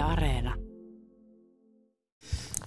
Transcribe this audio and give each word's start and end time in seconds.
Yle 0.00 0.12
Areena. 0.12 0.54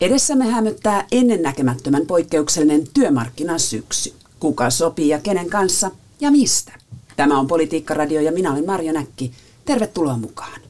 Edessämme 0.01 0.45
hämöttää 0.45 1.07
ennennäkemättömän 1.11 2.05
poikkeuksellinen 2.07 2.87
työmarkkinasyksy. 2.93 4.13
Kuka 4.39 4.69
sopii 4.69 5.07
ja 5.07 5.19
kenen 5.19 5.49
kanssa 5.49 5.91
ja 6.21 6.31
mistä? 6.31 6.73
Tämä 7.15 7.39
on 7.39 7.47
Politiikka-radio 7.47 8.21
ja 8.21 8.31
minä 8.31 8.51
olen 8.51 8.65
Marja 8.65 8.93
Näkki. 8.93 9.31
Tervetuloa 9.65 10.17
mukaan. 10.17 10.61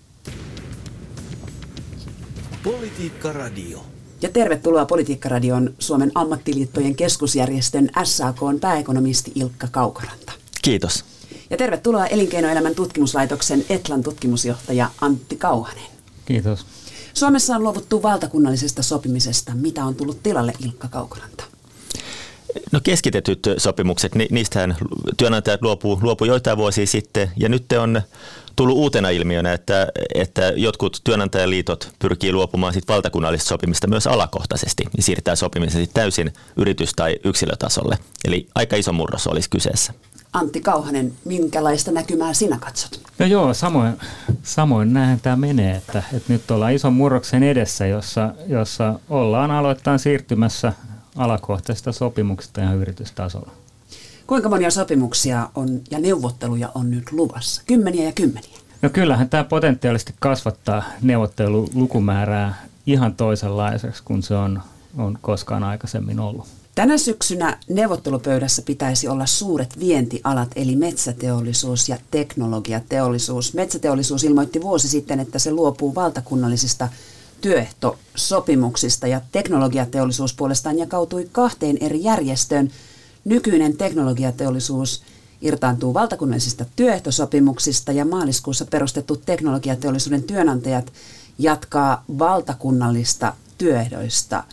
Politiikka-radio. 2.64 3.80
Ja 4.22 4.30
tervetuloa 4.30 4.86
Politiikka-radion 4.86 5.74
Suomen 5.80 6.12
ammattiliittojen 6.16 6.96
keskusjärjestön 6.96 7.90
SAKn 8.04 8.60
pääekonomisti 8.62 9.32
Ilkka 9.36 9.68
Kaukaranta. 9.72 10.32
Kiitos. 10.62 11.06
Ja 11.50 11.58
tervetuloa 11.58 12.08
Elinkeinoelämän 12.08 12.76
tutkimuslaitoksen 12.76 13.66
Etlan 13.70 14.04
tutkimusjohtaja 14.04 14.90
Antti 15.02 15.36
Kauhanen. 15.36 15.93
Kiitos. 16.26 16.66
Suomessa 17.14 17.56
on 17.56 17.64
luovuttu 17.64 18.04
valtakunnallisesta 18.04 18.84
sopimisesta. 18.84 19.52
Mitä 19.56 19.86
on 19.86 19.96
tullut 19.96 20.24
tilalle 20.24 20.54
Ilkka 20.66 20.88
Kaukaranta? 20.88 21.44
No 22.72 22.80
keskitetyt 22.84 23.40
sopimukset, 23.58 24.16
ni, 24.16 24.28
niistähän 24.32 24.78
työnantajat 25.18 25.62
luopuu, 25.62 26.00
luopuu 26.02 26.28
joitain 26.28 26.58
vuosia 26.58 26.88
sitten 26.88 27.32
ja 27.38 27.50
nyt 27.50 27.72
on 27.72 28.02
tullut 28.56 28.78
uutena 28.78 29.10
ilmiönä, 29.10 29.54
että, 29.54 29.88
että 30.16 30.54
jotkut 30.56 31.02
työnantajaliitot 31.04 31.92
pyrkii 32.00 32.34
luopumaan 32.34 32.74
sit 32.74 32.88
valtakunnallisesta 32.88 33.50
sopimista 33.50 33.88
myös 33.88 34.08
alakohtaisesti 34.08 34.84
ja 34.98 35.04
siirtää 35.04 35.36
sopimisen 35.36 35.82
sit 35.82 35.94
täysin 35.94 36.34
yritys- 36.56 36.94
tai 36.96 37.20
yksilötasolle. 37.24 37.98
Eli 38.26 38.48
aika 38.56 38.76
iso 38.76 38.94
murros 38.94 39.28
olisi 39.28 39.50
kyseessä. 39.50 39.94
Antti 40.34 40.62
Kauhanen, 40.62 41.14
minkälaista 41.26 41.92
näkymää 41.92 42.34
sinä 42.34 42.58
katsot? 42.60 43.00
No 43.24 43.28
joo, 43.28 43.54
samoin, 43.54 43.94
samoin 44.44 44.94
näin 44.94 45.20
tämä 45.20 45.36
menee, 45.36 45.76
että, 45.76 46.04
että 46.14 46.34
nyt 46.34 46.52
ollaan 46.52 46.74
ison 46.74 46.94
murroksen 46.94 47.44
edessä, 47.44 47.86
jossa, 47.86 48.34
jossa 48.48 49.00
ollaan 49.10 49.52
aloittain 49.52 50.00
siirtymässä 50.00 50.74
alakohtaisesta 51.16 51.92
sopimuksesta 51.92 52.62
ja 52.62 52.74
yritystasolla. 52.74 53.52
Kuinka 54.28 54.50
monia 54.50 54.72
sopimuksia 54.72 55.50
on 55.56 55.82
ja 55.92 56.00
neuvotteluja 56.00 56.70
on 56.76 56.92
nyt 56.92 57.12
luvassa? 57.12 57.62
Kymmeniä 57.68 58.06
ja 58.06 58.12
kymmeniä. 58.12 58.60
No 58.82 58.90
kyllähän 58.90 59.30
tämä 59.30 59.44
potentiaalisesti 59.44 60.14
kasvattaa 60.20 60.84
neuvottelulukumäärää 61.02 62.66
ihan 62.86 63.16
toisenlaiseksi 63.16 64.04
kuin 64.04 64.24
se 64.24 64.36
on, 64.36 64.62
on 64.98 65.18
koskaan 65.22 65.64
aikaisemmin 65.64 66.20
ollut. 66.20 66.48
Tänä 66.76 66.98
syksynä 66.98 67.58
neuvottelupöydässä 67.70 68.62
pitäisi 68.62 69.08
olla 69.08 69.26
suuret 69.26 69.80
vientialat, 69.80 70.50
eli 70.56 70.76
metsäteollisuus 70.76 71.90
ja 71.90 71.98
teknologiateollisuus. 72.12 73.54
Metsäteollisuus 73.54 74.24
ilmoitti 74.24 74.62
vuosi 74.62 74.88
sitten, 74.88 75.20
että 75.20 75.40
se 75.40 75.52
luopuu 75.52 75.96
valtakunnallisista 75.96 76.90
työehtosopimuksista 77.42 79.08
ja 79.08 79.22
teknologiateollisuus 79.32 80.34
puolestaan 80.34 80.78
jakautui 80.78 81.30
kahteen 81.32 81.78
eri 81.82 82.04
järjestöön. 82.04 82.72
Nykyinen 83.26 83.78
teknologiateollisuus 83.78 85.04
irtaantuu 85.42 85.94
valtakunnallisista 85.94 86.66
työehtosopimuksista 86.76 87.92
ja 87.92 88.06
maaliskuussa 88.06 88.66
perustettu 88.66 89.16
teknologiateollisuuden 89.16 90.24
työnantajat 90.24 90.94
jatkaa 91.40 92.04
valtakunnallista 92.20 93.34
työehdoista 93.58 94.44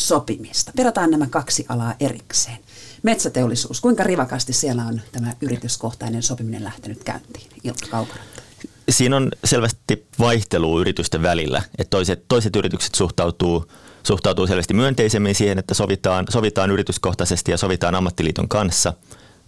sopimista. 0.00 0.72
Perataan 0.76 1.10
nämä 1.10 1.26
kaksi 1.26 1.66
alaa 1.68 1.94
erikseen. 2.00 2.58
Metsäteollisuus, 3.02 3.80
kuinka 3.80 4.02
rivakasti 4.02 4.52
siellä 4.52 4.84
on 4.84 5.00
tämä 5.12 5.32
yrityskohtainen 5.40 6.22
sopiminen 6.22 6.64
lähtenyt 6.64 7.04
käyntiin? 7.04 7.46
Ilkka 7.64 7.86
Kaukaranta. 7.90 8.42
Siinä 8.88 9.16
on 9.16 9.30
selvästi 9.44 10.06
vaihtelua 10.18 10.80
yritysten 10.80 11.22
välillä. 11.22 11.62
Että 11.78 11.90
toiset, 11.90 12.24
toiset 12.28 12.56
yritykset 12.56 12.94
suhtautuu, 12.94 13.64
suhtautuu 14.02 14.46
selvästi 14.46 14.74
myönteisemmin 14.74 15.34
siihen, 15.34 15.58
että 15.58 15.74
sovitaan, 15.74 16.26
sovitaan 16.28 16.70
yrityskohtaisesti 16.70 17.50
ja 17.50 17.56
sovitaan 17.56 17.94
ammattiliiton 17.94 18.48
kanssa. 18.48 18.92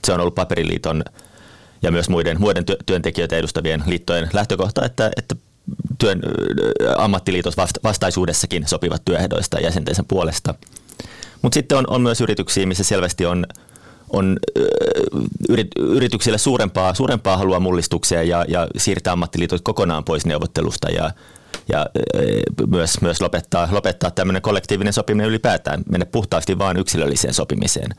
Se 0.04 0.12
on 0.12 0.20
ollut 0.20 0.34
paperiliiton 0.34 1.04
ja 1.82 1.92
myös 1.92 2.08
muiden, 2.08 2.40
muiden 2.40 2.64
työntekijöitä 2.86 3.36
edustavien 3.36 3.82
liittojen 3.86 4.30
lähtökohta, 4.32 4.84
että, 4.84 5.10
että 5.16 5.36
työn, 5.98 6.22
ammattiliitot 6.96 7.54
vastaisuudessakin 7.84 8.68
sopivat 8.68 9.04
työehdoista 9.04 9.60
jäsentensä 9.60 10.04
puolesta. 10.08 10.54
Mutta 11.42 11.54
sitten 11.54 11.78
on, 11.78 11.84
on 11.88 12.02
myös 12.02 12.20
yrityksiä, 12.20 12.66
missä 12.66 12.84
selvästi 12.84 13.26
on, 13.26 13.46
on 14.10 14.38
yrit, 15.48 15.68
yrityksille 15.78 16.38
suurempaa, 16.38 16.94
suurempaa 16.94 17.36
halua 17.36 17.60
mullistuksia 17.60 18.22
ja, 18.22 18.44
ja 18.48 18.68
siirtää 18.76 19.12
ammattiliitot 19.12 19.60
kokonaan 19.64 20.04
pois 20.04 20.26
neuvottelusta 20.26 20.90
ja, 20.90 21.10
ja 21.68 21.86
myös, 22.66 23.00
myös 23.00 23.20
lopettaa, 23.20 23.68
lopettaa 23.70 24.10
tämmöinen 24.10 24.42
kollektiivinen 24.42 24.92
sopiminen 24.92 25.28
ylipäätään, 25.28 25.82
mennä 25.90 26.06
puhtaasti 26.06 26.58
vain 26.58 26.76
yksilölliseen 26.76 27.34
sopimiseen, 27.34 27.90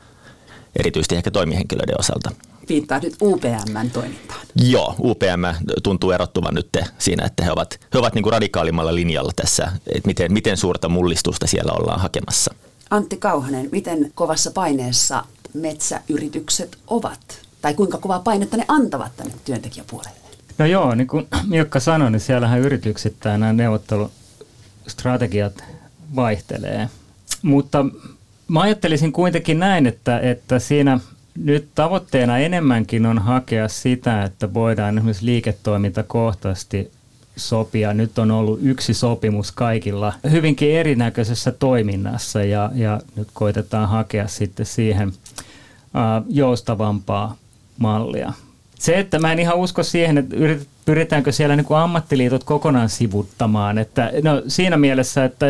erityisesti 0.78 1.16
ehkä 1.16 1.30
toimihenkilöiden 1.30 2.00
osalta 2.00 2.30
viittaa 2.68 2.98
nyt 2.98 3.16
UPMn 3.22 3.90
toimintaan. 3.92 4.40
Joo, 4.54 4.94
UPM 4.98 5.64
tuntuu 5.82 6.10
erottuvan 6.10 6.54
nyt 6.54 6.68
siinä, 6.98 7.26
että 7.26 7.44
he 7.44 7.52
ovat, 7.52 7.80
he 7.94 7.98
ovat 7.98 8.14
niin 8.14 8.22
kuin 8.22 8.32
radikaalimmalla 8.32 8.94
linjalla 8.94 9.32
tässä, 9.36 9.72
että 9.86 10.06
miten, 10.06 10.32
miten 10.32 10.56
suurta 10.56 10.88
mullistusta 10.88 11.46
siellä 11.46 11.72
ollaan 11.72 12.00
hakemassa. 12.00 12.54
Antti 12.90 13.16
Kauhanen, 13.16 13.68
miten 13.72 14.12
kovassa 14.14 14.50
paineessa 14.50 15.24
metsäyritykset 15.54 16.78
ovat? 16.86 17.40
Tai 17.62 17.74
kuinka 17.74 17.98
kovaa 17.98 18.18
painetta 18.18 18.56
ne 18.56 18.64
antavat 18.68 19.16
tänne 19.16 19.34
työntekijäpuolelle? 19.44 20.16
No 20.58 20.66
joo, 20.66 20.94
niin 20.94 21.06
kuin 21.06 21.28
Milkka 21.46 21.80
sanoi, 21.80 22.10
niin 22.10 22.20
siellähän 22.20 22.60
yrityksittäin 22.60 23.40
nämä 23.40 23.52
neuvottelustrategiat 23.52 25.64
vaihtelee. 26.16 26.88
Mutta 27.42 27.86
mä 28.48 28.60
ajattelisin 28.60 29.12
kuitenkin 29.12 29.58
näin, 29.58 29.86
että, 29.86 30.20
että 30.20 30.58
siinä– 30.58 31.00
nyt 31.38 31.68
tavoitteena 31.74 32.38
enemmänkin 32.38 33.06
on 33.06 33.18
hakea 33.18 33.68
sitä, 33.68 34.22
että 34.22 34.54
voidaan 34.54 34.98
esimerkiksi 34.98 35.26
liiketoimintakohtaisesti 35.26 36.90
sopia. 37.36 37.94
Nyt 37.94 38.18
on 38.18 38.30
ollut 38.30 38.58
yksi 38.62 38.94
sopimus 38.94 39.52
kaikilla 39.52 40.12
hyvinkin 40.30 40.70
erinäköisessä 40.70 41.52
toiminnassa 41.52 42.44
ja, 42.44 42.70
ja 42.74 43.00
nyt 43.16 43.28
koitetaan 43.34 43.88
hakea 43.88 44.28
sitten 44.28 44.66
siihen 44.66 45.08
uh, 45.08 45.14
joustavampaa 46.28 47.36
mallia. 47.78 48.32
Se, 48.78 48.98
että 48.98 49.18
mä 49.18 49.32
en 49.32 49.38
ihan 49.38 49.56
usko 49.56 49.82
siihen, 49.82 50.18
että 50.18 50.36
pyritäänkö 50.84 51.32
siellä 51.32 51.56
niin 51.56 51.64
kuin 51.64 51.78
ammattiliitot 51.78 52.44
kokonaan 52.44 52.88
sivuttamaan. 52.88 53.78
Että, 53.78 54.12
no, 54.22 54.42
siinä 54.48 54.76
mielessä, 54.76 55.24
että 55.24 55.46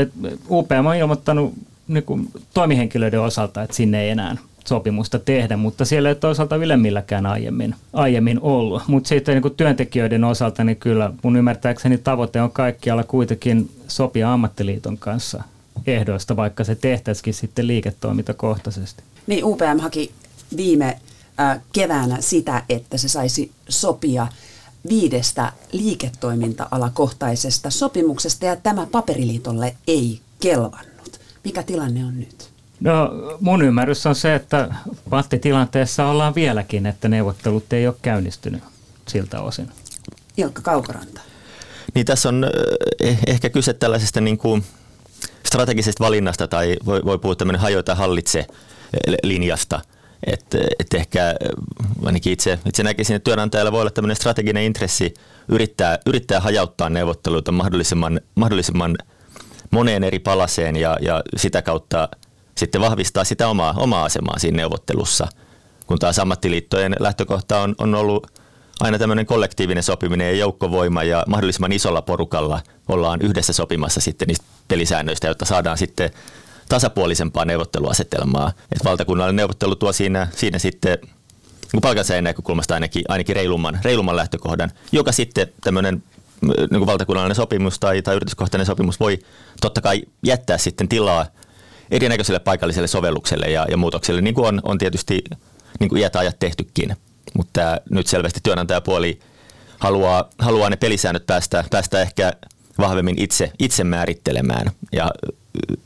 UPM 0.51 0.87
on 0.87 0.97
ilmoittanut 0.97 1.55
niin 1.89 2.05
kuin 2.05 2.29
toimihenkilöiden 2.55 3.21
osalta, 3.21 3.63
että 3.63 3.77
sinne 3.77 4.03
ei 4.03 4.11
enää 4.11 4.37
sopimusta 4.69 5.19
tehdä, 5.19 5.57
mutta 5.57 5.85
siellä 5.85 6.09
ei 6.09 6.15
toisaalta 6.15 6.57
ylemmilläkään 6.57 7.27
aiemmin, 7.27 7.75
aiemmin 7.93 8.41
ollut. 8.41 8.83
Mutta 8.87 9.09
sitten 9.09 9.43
niin 9.43 9.55
työntekijöiden 9.55 10.25
osalta, 10.25 10.65
niin 10.65 10.77
kyllä 10.77 11.13
mun 11.23 11.37
ymmärtääkseni 11.37 11.99
tavoite 11.99 12.43
on 12.43 12.51
kaikkialla 12.51 13.05
kuitenkin 13.05 13.71
sopia 13.89 14.33
ammattiliiton 14.33 14.99
kanssa 14.99 15.43
ehdoista, 15.87 16.37
vaikka 16.37 16.65
se 16.65 16.75
tehtäisikin 16.75 17.35
sitten 17.35 17.67
liiketoimintakohtaisesti. 17.67 19.03
Niin, 19.27 19.45
UPM 19.45 19.79
haki 19.81 20.13
viime 20.57 20.99
äh, 21.41 21.61
keväänä 21.73 22.17
sitä, 22.21 22.63
että 22.69 22.99
se 22.99 23.09
saisi 23.09 23.51
sopia 23.69 24.27
viidestä 24.89 25.53
liiketoiminta-alakohtaisesta 25.73 27.71
sopimuksesta, 27.71 28.47
ja 28.47 28.57
tämä 28.57 28.87
paperiliitolle 28.87 29.77
ei 29.87 30.21
kelvannut. 30.41 31.21
Mikä 31.45 31.63
tilanne 31.63 32.05
on 32.05 32.21
nyt? 32.21 32.54
No 32.81 33.11
mun 33.41 33.63
ymmärrys 33.63 34.07
on 34.07 34.15
se, 34.15 34.35
että 34.35 34.75
pattitilanteessa 35.11 36.07
ollaan 36.07 36.35
vieläkin, 36.35 36.87
että 36.87 37.09
neuvottelut 37.09 37.73
ei 37.73 37.87
ole 37.87 37.97
käynnistynyt 38.03 38.63
siltä 39.09 39.41
osin. 39.41 39.69
Ilkka 40.37 40.63
Kaukoranta. 40.63 41.21
Niin 41.95 42.07
tässä 42.07 42.29
on 42.29 42.47
eh, 43.01 43.19
ehkä 43.27 43.51
kyse 43.51 43.73
tällaisesta 43.73 44.21
niin 44.21 44.39
kuin 44.39 44.65
strategisesta 45.47 46.05
valinnasta 46.05 46.49
tai 46.49 46.77
voi, 46.87 47.05
voi 47.05 47.19
puhua 47.19 47.37
tämmöinen 47.37 47.61
hajoita 47.61 47.95
hallitse 47.95 48.39
eh, 48.39 49.15
linjasta. 49.23 49.81
Että 50.27 50.59
et 50.79 50.95
ehkä 50.95 51.31
eh, 51.31 51.37
ainakin 52.05 52.33
itse, 52.33 52.59
itse 52.67 52.83
näkisin, 52.83 53.17
että 53.17 53.25
työnantajalla 53.25 53.73
voi 53.73 53.81
olla 53.81 53.91
tämmöinen 53.91 54.17
strateginen 54.17 54.63
intressi 54.63 55.15
yrittää, 55.49 55.99
yrittää 56.07 56.41
hajauttaa 56.41 56.91
neuvotteluita 56.91 57.53
mahdollisimman, 57.53 58.21
mahdollisimman 58.35 58.97
moneen 59.71 60.05
eri 60.05 60.19
palaseen 60.19 60.77
ja, 60.77 60.99
ja 61.01 61.23
sitä 61.37 61.63
kautta– 61.63 62.09
sitten 62.59 62.81
vahvistaa 62.81 63.25
sitä 63.25 63.49
omaa, 63.49 63.75
omaa 63.77 64.05
asemaa 64.05 64.39
siinä 64.39 64.57
neuvottelussa, 64.57 65.29
kun 65.87 65.99
taas 65.99 66.19
ammattiliittojen 66.19 66.97
lähtökohta 67.01 67.61
on, 67.61 67.75
on 67.79 67.95
ollut 67.95 68.27
aina 68.81 68.99
tämmöinen 68.99 69.27
kollektiivinen 69.27 69.83
sopiminen 69.83 70.27
ja 70.27 70.37
joukkovoima 70.37 71.03
ja 71.03 71.25
mahdollisimman 71.27 71.73
isolla 71.73 72.03
porukalla 72.03 72.61
ollaan 72.89 73.21
yhdessä 73.23 73.53
sopimassa 73.53 74.01
sitten 74.01 74.29
niistä 74.29 74.45
pelisäännöistä, 74.69 75.29
jotta 75.29 75.45
saadaan 75.45 75.79
sitten 75.79 76.11
tasapuolisempaa 76.69 77.45
neuvotteluasetelmaa. 77.45 78.53
Et 78.73 78.85
valtakunnallinen 78.85 79.37
neuvottelu 79.37 79.77
tuo 79.77 79.93
siinä, 79.93 80.29
siinä 80.37 80.59
sitten 80.59 80.99
niin 81.73 81.81
palkansaajan 81.81 82.25
näkökulmasta 82.25 82.75
ainakin, 82.75 83.05
ainakin 83.09 83.37
reilumman, 83.37 83.79
reilumman 83.85 84.17
lähtökohdan, 84.17 84.71
joka 84.93 85.13
sitten 85.13 85.53
tämmöinen 85.61 86.03
niin 86.71 86.87
valtakunnallinen 86.87 87.37
sopimus 87.37 87.79
tai, 87.79 88.03
tai 88.03 88.17
yrityskohtainen 88.17 88.67
sopimus 88.67 89.01
voi 89.01 89.19
totta 89.61 89.81
kai 89.81 90.03
jättää 90.23 90.59
sitten 90.59 90.89
tilaa 90.89 91.27
erinäköiselle 91.91 92.39
paikalliselle 92.39 92.89
sovellukselle 92.89 93.47
ja, 93.47 93.67
ja 93.71 93.77
muutokselle, 93.77 94.21
niin 94.21 94.35
kuin 94.35 94.47
on, 94.47 94.61
on 94.65 94.79
tietysti 94.79 95.25
niin 95.81 95.89
kuin 95.89 96.01
iät 96.01 96.17
ajat 96.17 96.39
tehtykin. 96.39 96.97
Mutta 97.35 97.81
nyt 97.91 98.07
selvästi 98.07 98.41
työnantajapuoli 98.43 99.21
haluaa, 99.79 100.31
haluaa 100.39 100.71
ne 100.71 100.77
pelisäännöt 100.77 101.27
päästä, 101.27 101.65
päästä 101.71 102.03
ehkä 102.03 102.33
vahvemmin 102.79 103.19
itse, 103.19 103.53
itse 103.59 103.85
määrittelemään 103.85 104.71
ja 104.93 105.11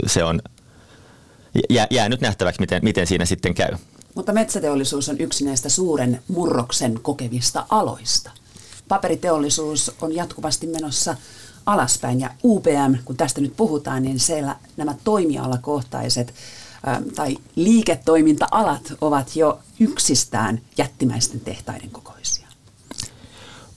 se 0.06 0.24
on 0.24 0.40
jää, 1.70 1.86
jää 1.90 2.08
nyt 2.08 2.20
nähtäväksi, 2.20 2.60
miten, 2.60 2.84
miten 2.84 3.06
siinä 3.06 3.24
sitten 3.24 3.54
käy. 3.54 3.76
Mutta 4.14 4.32
metsäteollisuus 4.32 5.08
on 5.08 5.16
yksi 5.18 5.44
näistä 5.44 5.68
suuren 5.68 6.22
murroksen 6.28 7.00
kokevista 7.02 7.66
aloista. 7.68 8.30
Paperiteollisuus 8.88 9.92
on 10.00 10.14
jatkuvasti 10.14 10.66
menossa 10.66 11.16
alaspäin 11.68 12.20
ja 12.20 12.30
UPM, 12.44 12.94
kun 13.04 13.16
tästä 13.16 13.40
nyt 13.40 13.56
puhutaan, 13.56 14.02
niin 14.02 14.20
siellä 14.20 14.56
nämä 14.76 14.94
toimialakohtaiset 15.04 16.34
tai 17.14 17.36
liiketoiminta-alat 17.56 18.92
ovat 19.00 19.36
jo 19.36 19.58
yksistään 19.80 20.60
jättimäisten 20.78 21.40
tehtaiden 21.40 21.90
kokoisia. 21.90 22.48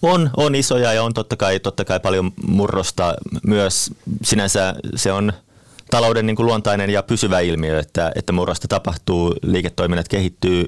On, 0.01 0.29
on 0.37 0.55
isoja 0.55 0.93
ja 0.93 1.03
on 1.03 1.13
totta 1.13 1.35
kai, 1.35 1.59
totta 1.59 1.85
kai 1.85 1.99
paljon 1.99 2.31
murrosta 2.47 3.15
myös. 3.47 3.91
Sinänsä 4.23 4.75
se 4.95 5.11
on 5.11 5.33
talouden 5.91 6.25
niin 6.25 6.35
kuin 6.35 6.45
luontainen 6.45 6.89
ja 6.89 7.03
pysyvä 7.03 7.39
ilmiö, 7.39 7.79
että, 7.79 8.11
että 8.15 8.33
murrosta 8.33 8.67
tapahtuu, 8.67 9.35
liiketoiminnat 9.43 10.07
kehittyy, 10.07 10.65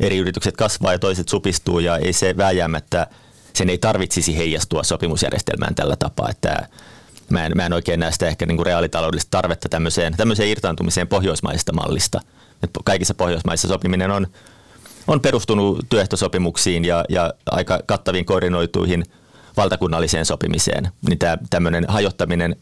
eri 0.00 0.18
yritykset 0.18 0.56
kasvaa 0.56 0.92
ja 0.92 0.98
toiset 0.98 1.28
supistuu 1.28 1.78
ja 1.78 1.96
ei 1.96 2.12
se 2.12 2.36
vääjäämättä, 2.36 3.06
sen 3.56 3.70
ei 3.70 3.78
tarvitsisi 3.78 4.36
heijastua 4.36 4.82
sopimusjärjestelmään 4.82 5.74
tällä 5.74 5.96
tapaa, 5.96 6.30
että 6.30 6.68
mä 7.30 7.46
en, 7.46 7.52
mä 7.54 7.66
en 7.66 7.72
oikein 7.72 8.00
näe 8.00 8.12
sitä 8.12 8.26
ehkä 8.26 8.46
niin 8.46 8.56
kuin 8.56 8.66
reaalitaloudellista 8.66 9.30
tarvetta 9.30 9.68
tämmöiseen, 9.68 10.16
tämmöiseen 10.16 10.48
irtaantumiseen 10.48 11.08
pohjoismaisesta 11.08 11.72
mallista. 11.72 12.20
Et 12.62 12.70
kaikissa 12.84 13.14
pohjoismaissa 13.14 13.68
sopiminen 13.68 14.10
on, 14.10 14.26
on 15.06 15.20
perustunut 15.20 15.86
työehtosopimuksiin 15.88 16.84
ja, 16.84 17.04
ja 17.08 17.34
aika 17.50 17.80
kattaviin 17.86 18.24
koordinoituihin 18.24 19.04
valtakunnalliseen 19.56 20.26
sopimiseen. 20.26 20.88
Niin 21.08 21.18
tämä 21.18 21.38
tämmöinen 21.50 21.84
hajottaminen 21.88 22.56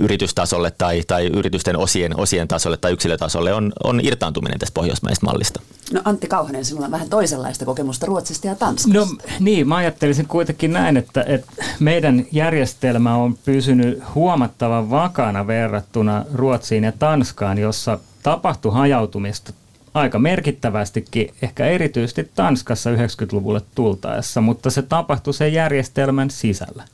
yritystasolle 0.00 0.70
tai, 0.70 1.02
tai 1.06 1.26
yritysten 1.26 1.76
osien, 1.76 2.20
osien 2.20 2.48
tasolle 2.48 2.76
tai 2.76 2.92
yksilötasolle 2.92 3.52
on, 3.52 3.72
on 3.84 4.00
irtaantuminen 4.02 4.58
tästä 4.58 4.74
pohjoismaisesta 4.74 5.26
mallista. 5.26 5.60
No 5.92 6.00
Antti 6.04 6.26
Kauhanen, 6.26 6.64
sinulla 6.64 6.86
on 6.86 6.92
vähän 6.92 7.08
toisenlaista 7.08 7.64
kokemusta 7.64 8.06
Ruotsista 8.06 8.46
ja 8.46 8.54
Tanskasta. 8.54 8.98
No 8.98 9.08
niin, 9.40 9.68
mä 9.68 9.76
ajattelisin 9.76 10.26
kuitenkin 10.26 10.72
näin, 10.72 10.96
että, 10.96 11.24
että 11.28 11.52
meidän 11.80 12.26
järjestelmä 12.32 13.16
on 13.16 13.38
pysynyt 13.44 14.02
huomattavan 14.14 14.90
vakana 14.90 15.46
verrattuna 15.46 16.24
Ruotsiin 16.34 16.84
ja 16.84 16.92
Tanskaan, 16.92 17.58
jossa 17.58 17.98
tapahtui 18.22 18.72
hajautumista 18.72 19.52
aika 19.94 20.18
merkittävästikin, 20.18 21.34
ehkä 21.42 21.66
erityisesti 21.66 22.30
Tanskassa 22.34 22.90
90-luvulle 22.90 23.60
tultaessa, 23.74 24.40
mutta 24.40 24.70
se 24.70 24.82
tapahtui 24.82 25.34
sen 25.34 25.52
järjestelmän 25.52 26.30
sisällä. 26.30 26.84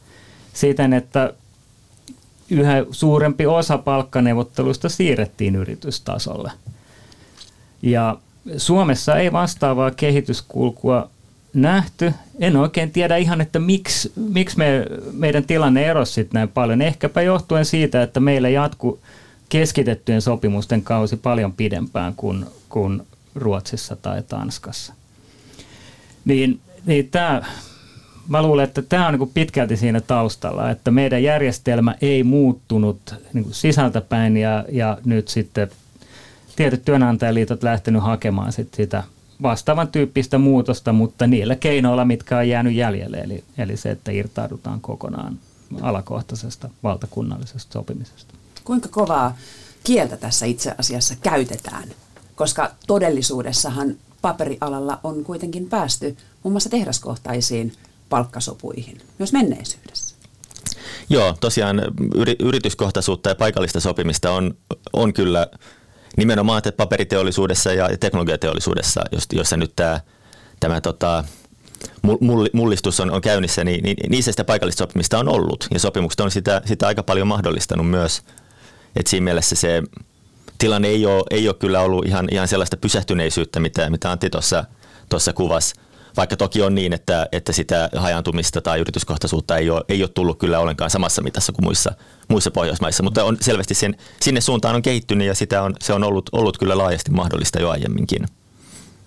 Siten, 0.52 0.93
että 0.93 1.32
yhä 2.53 2.85
suurempi 2.91 3.47
osa 3.47 3.79
palkkaneuvotteluista 3.79 4.89
siirrettiin 4.89 5.57
yritystasolle. 5.57 6.51
Ja 7.83 8.19
Suomessa 8.57 9.17
ei 9.17 9.33
vastaavaa 9.33 9.91
kehityskulkua 9.91 11.11
nähty. 11.55 12.13
En 12.39 12.57
oikein 12.57 12.91
tiedä 12.91 13.17
ihan, 13.17 13.41
että 13.41 13.59
miksi, 13.59 14.13
miksi 14.17 14.59
me, 14.59 14.87
meidän 15.13 15.45
tilanne 15.45 15.85
erosi 15.87 16.29
näin 16.33 16.49
paljon. 16.49 16.83
Ehkäpä 16.83 17.23
johtuen 17.23 17.65
siitä, 17.65 18.03
että 18.03 18.21
meillä 18.21 18.49
jatku 18.49 19.01
keskitettyjen 19.49 20.23
sopimusten 20.23 20.83
kausi 20.83 21.17
paljon 21.17 21.53
pidempään 21.53 22.15
kuin, 22.17 22.47
kuin 22.69 23.03
Ruotsissa 23.35 23.97
tai 23.97 24.23
Tanskassa. 24.23 24.95
Niin, 26.25 26.61
niin 26.87 27.09
tämä 27.11 27.43
mä 28.29 28.43
luulen, 28.43 28.65
että 28.65 28.83
tämä 28.83 29.09
on 29.09 29.19
niin 29.19 29.31
pitkälti 29.35 29.77
siinä 29.77 30.01
taustalla, 30.01 30.71
että 30.71 30.91
meidän 30.91 31.23
järjestelmä 31.23 31.95
ei 32.01 32.25
muuttunut 32.25 33.15
niin 33.33 33.47
sisältäpäin 33.51 34.37
ja, 34.37 34.65
ja 34.69 34.99
nyt 35.05 35.29
sitten 35.29 35.71
tietyt 36.57 36.85
työnantajaliitot 36.85 37.63
lähtenyt 37.63 38.03
hakemaan 38.03 38.53
sit 38.53 38.75
sitä 38.75 39.03
vastaavan 39.43 39.89
tyyppistä 39.89 40.39
muutosta, 40.39 40.93
mutta 40.93 41.27
niillä 41.27 41.57
keinoilla, 41.57 42.05
mitkä 42.05 42.39
on 42.39 42.49
jäänyt 42.49 42.75
jäljelle, 42.75 43.17
eli, 43.17 43.45
eli 43.59 43.77
se, 43.77 43.91
että 43.91 44.13
irtaudutaan 44.13 44.81
kokonaan 44.81 45.39
alakohtaisesta 45.81 46.71
valtakunnallisesta 46.83 47.73
sopimisesta. 47.73 48.35
Kuinka 48.65 48.89
kovaa 48.89 49.37
kieltä 49.85 50.17
tässä 50.17 50.47
itse 50.47 50.75
asiassa 50.79 51.15
käytetään? 51.23 51.89
Koska 52.35 52.71
todellisuudessahan 52.87 53.97
paperialalla 54.23 54.99
on 55.05 55.25
kuitenkin 55.25 55.69
päästy 55.69 56.17
muun 56.43 56.53
muassa 56.53 56.71
tehdaskohtaisiin 56.71 57.73
palkkasopuihin 58.12 59.00
myös 59.19 59.32
menneisyydessä? 59.32 60.17
Joo, 61.09 61.37
tosiaan 61.41 61.82
yrityskohtaisuutta 62.41 63.29
ja 63.29 63.35
paikallista 63.35 63.81
sopimista 63.81 64.31
on, 64.31 64.55
on 64.93 65.12
kyllä 65.12 65.47
nimenomaan 66.17 66.62
paperiteollisuudessa 66.76 67.73
ja 67.73 67.88
teknologiateollisuudessa, 68.00 69.05
jossa 69.32 69.56
nyt 69.56 69.73
tämä, 69.76 70.00
tämä 70.61 70.81
tota, 70.81 71.25
mullistus 72.53 73.00
on, 73.00 73.11
on 73.11 73.20
käynnissä, 73.20 73.64
niin, 73.64 73.85
niin 73.85 73.97
niissä 74.09 74.32
sitä 74.32 74.44
paikallista 74.44 74.79
sopimista 74.79 75.19
on 75.19 75.29
ollut. 75.29 75.67
Ja 75.75 75.81
sopimukset 75.81 76.20
on 76.20 76.31
sitä, 76.31 76.62
sitä 76.65 76.87
aika 76.87 77.03
paljon 77.03 77.26
mahdollistanut 77.26 77.91
myös. 77.91 78.23
Et 78.97 79.06
siinä 79.06 79.25
mielessä 79.25 79.56
se 79.56 79.82
tilanne 80.58 80.88
ei 80.88 81.06
ole, 81.06 81.25
ei 81.31 81.49
ole 81.49 81.56
kyllä 81.58 81.81
ollut 81.81 82.06
ihan, 82.06 82.29
ihan 82.31 82.49
sellaista 82.49 82.76
pysähtyneisyyttä, 82.76 83.61
mitä, 83.61 83.91
mitä 83.91 84.11
Antti 84.11 84.31
tuossa 85.08 85.32
kuvasi 85.35 85.75
vaikka 86.17 86.37
toki 86.37 86.62
on 86.62 86.75
niin, 86.75 86.93
että, 86.93 87.29
että 87.32 87.53
sitä 87.53 87.91
hajantumista 87.97 88.61
tai 88.61 88.81
yrityskohtaisuutta 88.81 89.56
ei 89.56 89.70
ole, 89.70 89.85
ei 89.88 90.03
ole 90.03 90.11
tullut 90.14 90.38
kyllä 90.38 90.59
ollenkaan 90.59 90.91
samassa 90.91 91.23
mitassa 91.23 91.53
kuin 91.53 91.64
muissa, 91.64 91.93
muissa 92.29 92.50
Pohjoismaissa, 92.50 93.03
mutta 93.03 93.25
on 93.25 93.37
selvästi 93.41 93.75
sen, 93.75 93.97
sinne 94.20 94.41
suuntaan 94.41 94.75
on 94.75 94.82
kehittynyt 94.82 95.26
ja 95.26 95.35
sitä 95.35 95.62
on, 95.62 95.75
se 95.81 95.93
on 95.93 96.05
ollut, 96.05 96.31
ollut 96.32 96.59
kyllä 96.59 96.79
laajasti 96.79 97.11
mahdollista 97.11 97.61
jo 97.61 97.70
aiemminkin. 97.70 98.26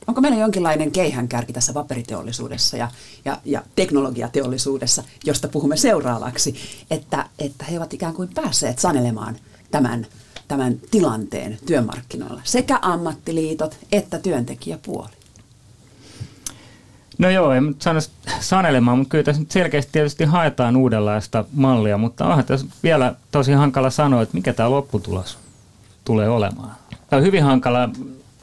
Onko 0.08 0.22
meillä 0.22 0.38
jonkinlainen 0.38 0.92
keihänkärki 0.92 1.54
tässä 1.54 1.74
paperiteollisuudessa 1.74 2.78
ja, 2.78 2.92
ja, 3.26 3.38
ja 3.46 3.64
teknologiateollisuudessa, 3.76 5.04
josta 5.26 5.48
puhumme 5.48 5.78
seuraavaksi, 5.78 6.56
että, 6.92 7.30
että 7.40 7.66
he 7.66 7.78
ovat 7.78 7.94
ikään 7.94 8.14
kuin 8.14 8.30
päässeet 8.34 8.80
sanelemaan 8.80 9.36
tämän, 9.72 10.08
tämän 10.48 10.80
tilanteen 10.92 11.58
työmarkkinoilla, 11.66 12.42
sekä 12.44 12.80
ammattiliitot 12.82 13.78
että 13.92 14.20
työntekijäpuoli? 14.20 15.25
No 17.18 17.30
joo, 17.30 17.52
en 17.52 17.76
sano 17.80 18.00
sanelemaan, 18.40 18.98
mutta 18.98 19.12
kyllä 19.12 19.24
tässä 19.24 19.42
nyt 19.42 19.52
selkeästi 19.52 19.92
tietysti 19.92 20.26
haetaan 20.26 20.76
uudenlaista 20.76 21.46
mallia, 21.54 21.98
mutta 21.98 22.26
onhan 22.26 22.46
tässä 22.46 22.68
vielä 22.84 23.16
tosi 23.32 23.52
hankala 23.52 23.90
sanoa, 23.90 24.22
että 24.22 24.38
mikä 24.38 24.54
tämä 24.54 24.70
lopputulos 24.70 25.38
tulee 26.06 26.30
olemaan. 26.30 26.76
Tämä 27.10 27.18
on 27.18 27.26
hyvin 27.26 27.44
hankala, 27.44 27.90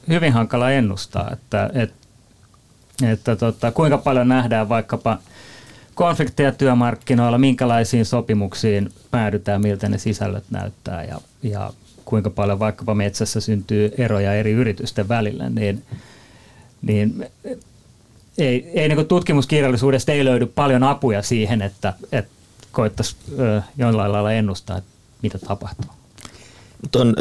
hyvin 0.08 0.32
hankala 0.32 0.70
ennustaa, 0.70 1.30
että, 1.32 1.70
että, 1.74 1.96
että 3.12 3.36
tota, 3.36 3.72
kuinka 3.72 3.98
paljon 3.98 4.28
nähdään 4.28 4.68
vaikkapa 4.68 5.18
konflikteja 5.94 6.52
työmarkkinoilla, 6.52 7.38
minkälaisiin 7.38 8.04
sopimuksiin 8.04 8.92
päädytään, 9.10 9.60
miltä 9.60 9.88
ne 9.88 9.98
sisällöt 9.98 10.44
näyttää 10.50 11.04
ja, 11.04 11.20
ja 11.42 11.70
kuinka 12.04 12.30
paljon 12.30 12.58
vaikkapa 12.58 12.94
metsässä 12.94 13.40
syntyy 13.40 13.92
eroja 13.98 14.34
eri 14.34 14.52
yritysten 14.52 15.08
välillä, 15.08 15.50
niin, 15.50 15.82
niin 16.82 17.26
ei, 18.38 18.70
ei 18.74 18.88
niin 18.88 19.06
tutkimuskirjallisuudesta 19.06 20.12
ei 20.12 20.24
löydy 20.24 20.46
paljon 20.46 20.82
apuja 20.82 21.22
siihen, 21.22 21.62
että, 21.62 21.92
että 22.12 22.32
koettaisiin 22.72 23.22
jollain 23.78 24.12
lailla 24.12 24.32
ennustaa, 24.32 24.78
että 24.78 24.90
mitä 25.22 25.38
tapahtuu. 25.38 25.90
On, 26.96 27.14